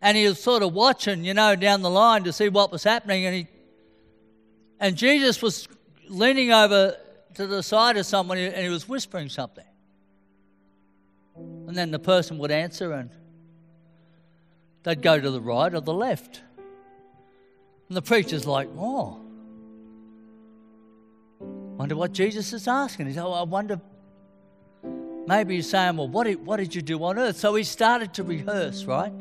And 0.00 0.16
he 0.16 0.28
was 0.28 0.40
sort 0.40 0.62
of 0.62 0.72
watching, 0.72 1.24
you 1.24 1.34
know, 1.34 1.56
down 1.56 1.82
the 1.82 1.90
line 1.90 2.22
to 2.24 2.32
see 2.32 2.48
what 2.48 2.70
was 2.70 2.84
happening. 2.84 3.26
And, 3.26 3.34
he, 3.34 3.46
and 4.78 4.94
Jesus 4.94 5.42
was 5.42 5.66
leaning 6.08 6.52
over 6.52 6.96
to 7.34 7.46
the 7.48 7.64
side 7.64 7.96
of 7.96 8.06
someone, 8.06 8.38
and 8.38 8.54
he 8.54 8.68
was 8.68 8.88
whispering 8.88 9.28
something. 9.28 9.64
And 11.36 11.74
then 11.74 11.90
the 11.90 11.98
person 11.98 12.38
would 12.38 12.50
answer, 12.50 12.92
and 12.92 13.10
they'd 14.82 15.00
go 15.00 15.18
to 15.20 15.30
the 15.30 15.40
right 15.40 15.72
or 15.74 15.80
the 15.80 15.94
left. 15.94 16.42
And 17.88 17.96
the 17.96 18.02
preacher's 18.02 18.46
like, 18.46 18.68
oh. 18.76 19.20
Wonder 21.40 21.96
what 21.96 22.12
Jesus 22.12 22.52
is 22.52 22.68
asking. 22.68 23.06
He's, 23.06 23.18
oh, 23.18 23.32
I 23.32 23.42
wonder, 23.42 23.80
maybe 25.26 25.56
he's 25.56 25.70
saying, 25.70 25.96
well, 25.96 26.08
what 26.08 26.24
did, 26.24 26.44
what 26.44 26.58
did 26.58 26.74
you 26.74 26.82
do 26.82 27.02
on 27.02 27.18
earth? 27.18 27.36
So 27.36 27.54
he 27.54 27.64
started 27.64 28.14
to 28.14 28.22
rehearse, 28.22 28.84
right? 28.84 29.12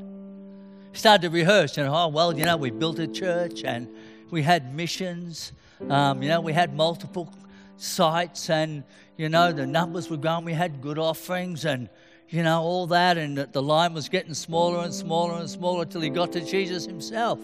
He 0.91 0.97
started 0.97 1.21
to 1.23 1.29
rehearse, 1.29 1.77
you 1.77 1.83
know, 1.83 1.95
oh, 1.95 2.09
well, 2.09 2.37
you 2.37 2.43
know, 2.43 2.57
we 2.57 2.69
built 2.69 2.99
a 2.99 3.07
church 3.07 3.63
and 3.63 3.87
we 4.29 4.41
had 4.41 4.75
missions. 4.75 5.53
Um, 5.89 6.21
you 6.21 6.29
know, 6.29 6.41
we 6.41 6.53
had 6.53 6.75
multiple 6.75 7.33
sites 7.77 8.49
and, 8.49 8.83
you 9.21 9.29
know, 9.29 9.51
the 9.51 9.67
numbers 9.67 10.09
were 10.09 10.17
going. 10.17 10.45
We 10.45 10.53
had 10.53 10.81
good 10.81 10.97
offerings 10.97 11.63
and, 11.63 11.89
you 12.29 12.41
know, 12.41 12.59
all 12.63 12.87
that. 12.87 13.19
And 13.19 13.37
the 13.37 13.61
line 13.61 13.93
was 13.93 14.09
getting 14.09 14.33
smaller 14.33 14.83
and 14.83 14.91
smaller 14.91 15.39
and 15.39 15.47
smaller 15.47 15.85
till 15.85 16.01
he 16.01 16.09
got 16.09 16.31
to 16.31 16.41
Jesus 16.41 16.87
himself. 16.87 17.39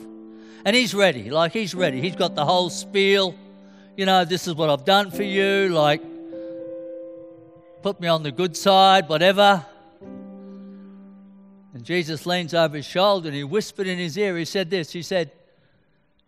And 0.66 0.76
he's 0.76 0.96
ready. 0.96 1.30
Like, 1.30 1.54
he's 1.54 1.76
ready. 1.76 2.02
He's 2.02 2.16
got 2.16 2.34
the 2.34 2.44
whole 2.44 2.72
spiel. 2.72 3.36
You 3.96 4.08
know, 4.08 4.26
this 4.26 4.48
is 4.48 4.56
what 4.56 4.72
I've 4.72 4.86
done 4.86 5.12
for 5.12 5.22
you. 5.22 5.70
Like, 5.70 6.02
put 7.84 8.02
me 8.02 8.08
on 8.08 8.24
the 8.24 8.32
good 8.32 8.58
side, 8.58 9.08
whatever. 9.08 9.63
And 10.02 11.84
Jesus 11.84 12.26
leans 12.26 12.56
over 12.56 12.78
his 12.78 12.88
shoulder 12.88 13.28
and 13.28 13.38
he 13.38 13.44
whispered 13.44 13.86
in 13.86 14.00
his 14.00 14.18
ear. 14.18 14.36
He 14.36 14.46
said 14.46 14.72
this 14.72 14.94
He 14.94 15.04
said, 15.04 15.30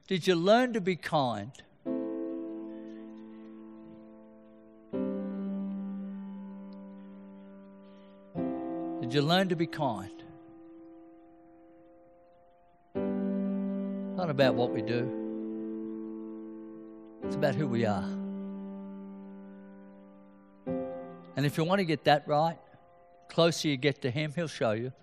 Did 0.07 0.27
you 0.27 0.35
learn 0.35 0.73
to 0.73 0.81
be 0.81 0.95
kind? 0.95 1.51
Did 9.09 9.15
you 9.15 9.21
learn 9.23 9.49
to 9.49 9.55
be 9.55 9.65
kind? 9.65 10.23
Not 12.93 14.29
about 14.29 14.53
what 14.53 14.69
we 14.69 14.83
do, 14.83 15.09
it's 17.23 17.35
about 17.35 17.55
who 17.55 17.67
we 17.67 17.85
are. 17.87 18.07
And 21.35 21.43
if 21.43 21.57
you 21.57 21.63
want 21.63 21.79
to 21.79 21.85
get 21.85 22.03
that 22.03 22.27
right, 22.27 22.59
closer 23.29 23.67
you 23.69 23.77
get 23.77 24.03
to 24.03 24.11
Him, 24.11 24.31
He'll 24.35 24.47
show 24.47 24.73
you. 24.73 24.93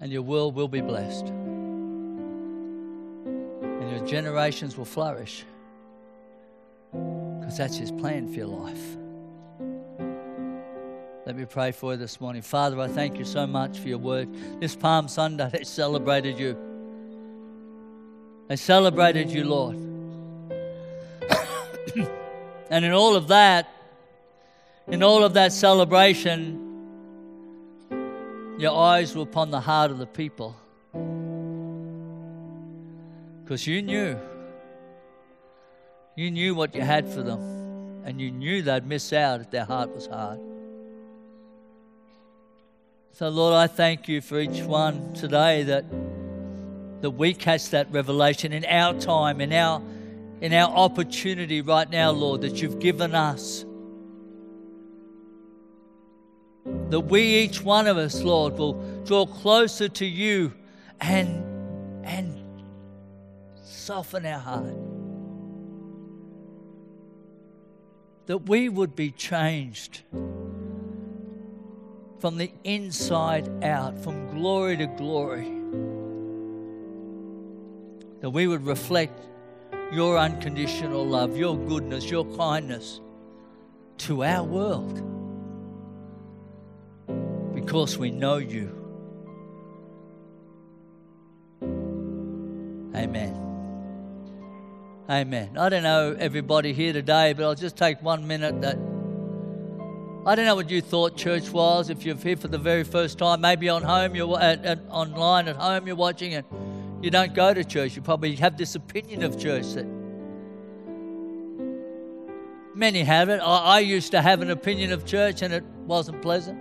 And 0.00 0.10
your 0.10 0.22
world 0.22 0.56
will 0.56 0.66
be 0.66 0.80
blessed. 0.80 1.26
And 3.66 3.88
your 3.88 4.04
generations 4.04 4.76
will 4.76 4.84
flourish. 4.84 5.44
Because 6.90 7.56
that's 7.56 7.76
His 7.76 7.92
plan 7.92 8.26
for 8.26 8.34
your 8.34 8.48
life. 8.48 8.96
Let 11.30 11.36
me 11.36 11.44
pray 11.44 11.70
for 11.70 11.92
you 11.92 11.96
this 11.96 12.20
morning. 12.20 12.42
Father, 12.42 12.80
I 12.80 12.88
thank 12.88 13.16
you 13.16 13.24
so 13.24 13.46
much 13.46 13.78
for 13.78 13.86
your 13.86 13.98
word. 13.98 14.28
This 14.60 14.74
Palm 14.74 15.06
Sunday, 15.06 15.48
they 15.52 15.62
celebrated 15.62 16.40
you. 16.40 16.56
They 18.48 18.56
celebrated 18.56 19.30
you, 19.30 19.44
Lord. 19.44 19.76
and 22.68 22.84
in 22.84 22.90
all 22.90 23.14
of 23.14 23.28
that, 23.28 23.72
in 24.88 25.04
all 25.04 25.22
of 25.22 25.34
that 25.34 25.52
celebration, 25.52 26.58
your 28.58 28.76
eyes 28.76 29.14
were 29.14 29.22
upon 29.22 29.52
the 29.52 29.60
heart 29.60 29.92
of 29.92 29.98
the 29.98 30.06
people. 30.06 30.56
Because 33.44 33.68
you 33.68 33.82
knew. 33.82 34.18
You 36.16 36.32
knew 36.32 36.56
what 36.56 36.74
you 36.74 36.80
had 36.80 37.08
for 37.08 37.22
them. 37.22 38.02
And 38.04 38.20
you 38.20 38.32
knew 38.32 38.62
they'd 38.62 38.84
miss 38.84 39.12
out 39.12 39.40
if 39.40 39.52
their 39.52 39.64
heart 39.64 39.94
was 39.94 40.08
hard. 40.08 40.40
So, 43.12 43.28
Lord, 43.28 43.54
I 43.54 43.66
thank 43.66 44.08
you 44.08 44.20
for 44.20 44.40
each 44.40 44.62
one 44.62 45.12
today 45.12 45.64
that, 45.64 45.84
that 47.02 47.10
we 47.10 47.34
catch 47.34 47.70
that 47.70 47.92
revelation 47.92 48.52
in 48.52 48.64
our 48.64 48.94
time, 48.94 49.40
in 49.40 49.52
our, 49.52 49.82
in 50.40 50.54
our 50.54 50.70
opportunity 50.70 51.60
right 51.60 51.90
now, 51.90 52.12
Lord, 52.12 52.42
that 52.42 52.62
you've 52.62 52.78
given 52.78 53.14
us. 53.14 53.64
That 56.64 57.00
we, 57.00 57.22
each 57.22 57.62
one 57.62 57.88
of 57.88 57.98
us, 57.98 58.22
Lord, 58.22 58.56
will 58.56 59.02
draw 59.04 59.26
closer 59.26 59.88
to 59.88 60.06
you 60.06 60.52
and, 61.00 61.44
and 62.04 62.42
soften 63.64 64.24
our 64.24 64.38
heart. 64.38 64.76
That 68.26 68.48
we 68.48 68.68
would 68.68 68.94
be 68.94 69.10
changed 69.10 70.02
from 72.20 72.36
the 72.36 72.52
inside 72.64 73.64
out, 73.64 73.98
from 73.98 74.28
glory 74.30 74.76
to 74.76 74.86
glory. 74.86 75.50
That 78.20 78.30
we 78.30 78.46
would 78.46 78.66
reflect 78.66 79.18
your 79.92 80.18
unconditional 80.18 81.06
love, 81.06 81.36
your 81.36 81.56
goodness, 81.56 82.10
your 82.10 82.24
kindness 82.36 83.00
to 83.98 84.22
our 84.22 84.44
world 84.44 85.02
because 87.54 87.98
we 87.98 88.10
know 88.10 88.36
you. 88.36 88.76
Amen. 92.94 93.36
Amen. 95.08 95.58
I 95.58 95.68
don't 95.68 95.82
know 95.82 96.16
everybody 96.18 96.72
here 96.72 96.92
today, 96.92 97.32
but 97.32 97.44
I'll 97.44 97.54
just 97.54 97.76
take 97.76 98.02
one 98.02 98.26
minute 98.26 98.60
that 98.62 98.89
I 100.26 100.34
don't 100.34 100.44
know 100.44 100.54
what 100.54 100.68
you 100.68 100.82
thought 100.82 101.16
church 101.16 101.50
was. 101.50 101.88
If 101.88 102.04
you're 102.04 102.14
here 102.14 102.36
for 102.36 102.48
the 102.48 102.58
very 102.58 102.84
first 102.84 103.16
time, 103.16 103.40
maybe 103.40 103.70
on 103.70 103.82
home, 103.82 104.14
you're 104.14 104.38
at, 104.38 104.62
at, 104.66 104.80
online 104.90 105.48
at 105.48 105.56
home, 105.56 105.86
you're 105.86 105.96
watching, 105.96 106.34
and 106.34 106.44
you 107.00 107.10
don't 107.10 107.32
go 107.32 107.54
to 107.54 107.64
church. 107.64 107.96
You 107.96 108.02
probably 108.02 108.36
have 108.36 108.58
this 108.58 108.74
opinion 108.74 109.22
of 109.22 109.40
church 109.40 109.72
that 109.72 109.86
many 112.74 113.02
have 113.02 113.30
it. 113.30 113.38
I, 113.38 113.76
I 113.76 113.78
used 113.78 114.10
to 114.10 114.20
have 114.20 114.42
an 114.42 114.50
opinion 114.50 114.92
of 114.92 115.06
church, 115.06 115.40
and 115.40 115.54
it 115.54 115.64
wasn't 115.86 116.20
pleasant. 116.20 116.58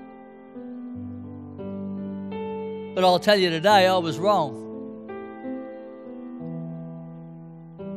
But 2.95 3.03
I'll 3.03 3.19
tell 3.19 3.37
you 3.37 3.49
today, 3.49 3.87
I 3.87 3.97
was 3.97 4.17
wrong. 4.17 4.67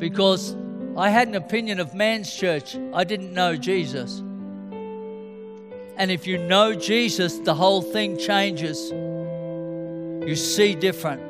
Because 0.01 0.57
I 0.97 1.09
had 1.09 1.29
an 1.29 1.37
opinion 1.37 1.79
of 1.79 1.95
man's 1.95 2.35
church. 2.35 2.77
I 2.93 3.05
didn't 3.05 3.33
know 3.33 3.55
Jesus. 3.55 4.25
And 5.97 6.11
if 6.11 6.27
you 6.27 6.39
know 6.39 6.75
Jesus, 6.75 7.39
the 7.39 7.55
whole 7.55 7.83
thing 7.83 8.19
changes. 8.19 8.91
You 8.91 10.37
see 10.37 10.75
different. 10.75 11.23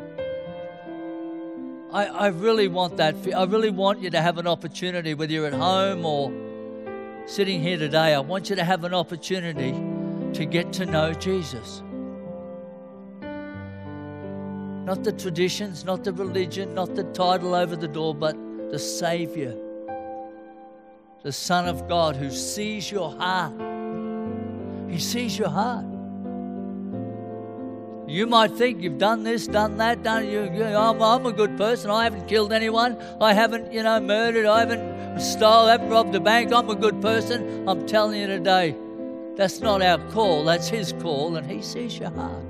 I, 1.93 2.07
I 2.07 2.27
really 2.29 2.69
want 2.69 2.97
that. 2.97 3.17
I 3.37 3.45
really 3.45 3.71
want 3.71 4.01
you 4.01 4.11
to 4.11 4.21
have 4.21 4.39
an 4.39 4.47
opportunity, 4.47 5.15
whether 5.15 5.33
you're 5.33 5.47
at 5.47 5.53
home 5.53 6.07
or 6.07 6.33
sitting 7.27 7.61
here 7.61 7.77
today, 7.77 8.15
I 8.15 8.21
want 8.21 8.51
you 8.51 8.57
to 8.57 8.65
have 8.65 8.85
an 8.85 8.95
opportunity 8.95 9.73
to 10.33 10.45
get 10.45 10.73
to 10.75 10.87
know 10.87 11.13
Jesus. 11.13 11.83
Not 14.85 15.05
the 15.05 15.13
traditions, 15.13 15.85
not 15.85 16.03
the 16.03 16.13
religion, 16.13 16.75
not 16.75 16.95
the 16.95 17.05
title 17.13 17.55
over 17.55 17.77
the 17.77 17.89
door, 17.89 18.15
but 18.15 18.37
the 18.71 18.79
Savior, 18.79 19.55
the 21.23 21.33
Son 21.33 21.69
of 21.69 21.89
God 21.89 22.17
who 22.17 22.31
sees 22.31 22.91
your 22.91 23.13
heart 23.17 23.53
he 24.93 24.99
sees 24.99 25.39
your 25.39 25.49
heart. 25.49 25.87
You 28.07 28.27
might 28.27 28.51
think 28.51 28.83
you've 28.83 28.99
done 28.99 29.23
this, 29.23 29.47
done 29.47 29.79
that, 29.79 30.03
done 30.03 30.27
you. 30.27 30.53
you 30.53 30.65
I'm, 30.65 31.01
I'm, 31.01 31.25
a 31.25 31.33
good 31.33 31.57
person. 31.57 31.91
I 31.91 32.05
haven't 32.05 32.29
killed 32.29 32.53
anyone. 32.53 33.01
I 33.19 33.33
haven't, 33.33 33.73
you 33.73 33.83
know, 33.83 33.99
murdered. 34.01 34.45
I 34.45 34.61
haven't 34.61 35.19
stole. 35.19 35.67
I 35.69 35.73
haven't 35.73 35.89
robbed 35.89 36.15
a 36.15 36.21
bank. 36.21 36.53
I'm 36.53 36.69
a 36.69 36.75
good 36.75 37.01
person. 37.01 37.67
I'm 37.67 37.87
telling 37.87 38.21
you 38.21 38.27
today, 38.27 38.77
that's 39.35 39.61
not 39.61 39.81
our 39.81 39.97
call. 40.11 40.45
That's 40.45 40.69
His 40.69 40.93
call, 41.01 41.37
and 41.37 41.51
He 41.51 41.63
sees 41.63 41.99
your 41.99 42.11
heart. 42.11 42.45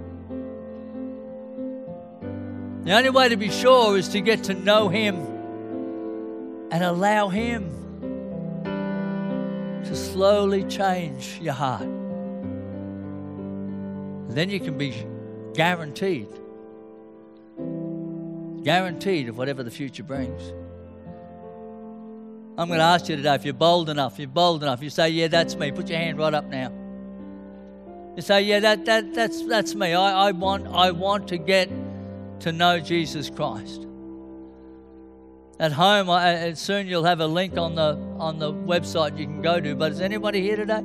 The 2.83 2.93
only 2.93 3.11
way 3.11 3.29
to 3.29 3.37
be 3.37 3.51
sure 3.51 3.97
is 3.97 4.09
to 4.09 4.21
get 4.21 4.43
to 4.45 4.55
know 4.55 4.89
Him 4.89 5.15
and 6.73 6.83
allow 6.83 7.29
Him 7.29 7.69
to 9.85 9.95
slowly 9.95 10.65
change 10.65 11.39
your 11.41 11.55
heart 11.55 11.92
then 14.37 14.51
you 14.51 14.61
can 14.61 14.79
be 14.79 14.95
guaranteed, 15.55 16.29
guaranteed 18.65 19.29
of 19.29 19.37
whatever 19.37 19.63
the 19.63 19.71
future 19.71 20.03
brings. 20.03 20.53
I'm 22.57 22.69
going 22.69 22.81
to 22.81 22.85
ask 22.85 23.09
you 23.09 23.17
today 23.17 23.35
if 23.35 23.45
you're 23.45 23.55
bold 23.55 23.89
enough, 23.89 24.19
you're 24.19 24.29
bold 24.29 24.63
enough, 24.63 24.83
you 24.83 24.91
say, 24.91 25.09
Yeah, 25.09 25.29
that's 25.29 25.57
me. 25.57 25.73
Put 25.73 25.89
your 25.89 25.99
hand 25.99 26.19
right 26.19 26.35
up 26.35 26.47
now. 26.47 26.71
You 28.15 28.23
say, 28.23 28.43
Yeah, 28.43 28.61
that, 28.61 28.85
that, 28.85 29.15
that's, 29.15 29.47
that's 29.47 29.75
me. 29.75 29.95
I, 29.95 30.29
I, 30.29 30.33
want, 30.33 30.67
I 30.69 30.91
want 30.91 31.29
to 31.29 31.39
get 31.39 31.71
to 32.41 32.53
know 32.53 32.79
Jesus 32.79 33.31
Christ. 33.31 33.87
At 35.59 35.73
home, 35.73 36.11
I, 36.11 36.53
soon 36.53 36.87
you'll 36.89 37.05
have 37.05 37.21
a 37.21 37.27
link 37.27 37.57
on 37.57 37.75
the, 37.75 37.97
on 38.19 38.39
the 38.39 38.53
website 38.53 39.19
you 39.19 39.25
can 39.25 39.41
go 39.41 39.59
to. 39.59 39.75
But 39.75 39.93
is 39.93 40.01
anybody 40.01 40.43
here 40.43 40.57
today? 40.57 40.83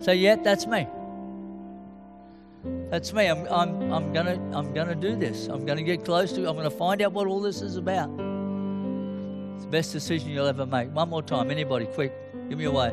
Say, 0.00 0.16
Yeah, 0.16 0.36
that's 0.36 0.66
me. 0.66 0.88
That's 2.94 3.12
me. 3.12 3.26
I'm, 3.26 3.44
I'm, 3.48 3.92
I'm 3.92 4.12
gonna 4.12 4.34
I'm 4.56 4.72
gonna 4.72 4.94
do 4.94 5.16
this. 5.16 5.48
I'm 5.48 5.66
gonna 5.66 5.82
get 5.82 6.04
close 6.04 6.32
to. 6.34 6.48
I'm 6.48 6.54
gonna 6.54 6.70
find 6.70 7.02
out 7.02 7.12
what 7.12 7.26
all 7.26 7.40
this 7.40 7.60
is 7.60 7.76
about. 7.76 8.08
It's 8.08 9.64
the 9.64 9.68
best 9.68 9.92
decision 9.92 10.30
you'll 10.30 10.46
ever 10.46 10.64
make. 10.64 10.94
One 10.94 11.08
more 11.08 11.20
time, 11.20 11.50
anybody, 11.50 11.86
quick, 11.86 12.12
give 12.48 12.56
me 12.56 12.66
a 12.66 12.70
wave. 12.70 12.92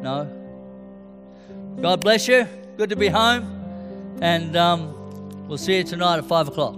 No. 0.00 0.30
God 1.82 2.02
bless 2.02 2.28
you. 2.28 2.46
Good 2.76 2.90
to 2.90 2.94
be 2.94 3.08
home, 3.08 3.42
and 4.22 4.54
um, 4.54 5.48
we'll 5.48 5.58
see 5.58 5.78
you 5.78 5.82
tonight 5.82 6.18
at 6.18 6.24
five 6.24 6.46
o'clock. 6.46 6.76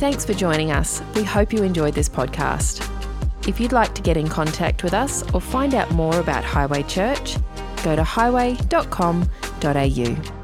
Thanks 0.00 0.24
for 0.24 0.34
joining 0.34 0.72
us. 0.72 1.02
We 1.14 1.22
hope 1.22 1.52
you 1.52 1.62
enjoyed 1.62 1.94
this 1.94 2.08
podcast. 2.08 2.91
If 3.46 3.60
you'd 3.60 3.72
like 3.72 3.94
to 3.94 4.02
get 4.02 4.16
in 4.16 4.28
contact 4.28 4.84
with 4.84 4.94
us 4.94 5.24
or 5.32 5.40
find 5.40 5.74
out 5.74 5.90
more 5.90 6.20
about 6.20 6.44
Highway 6.44 6.84
Church, 6.84 7.36
go 7.82 7.96
to 7.96 8.04
highway.com.au. 8.04 10.41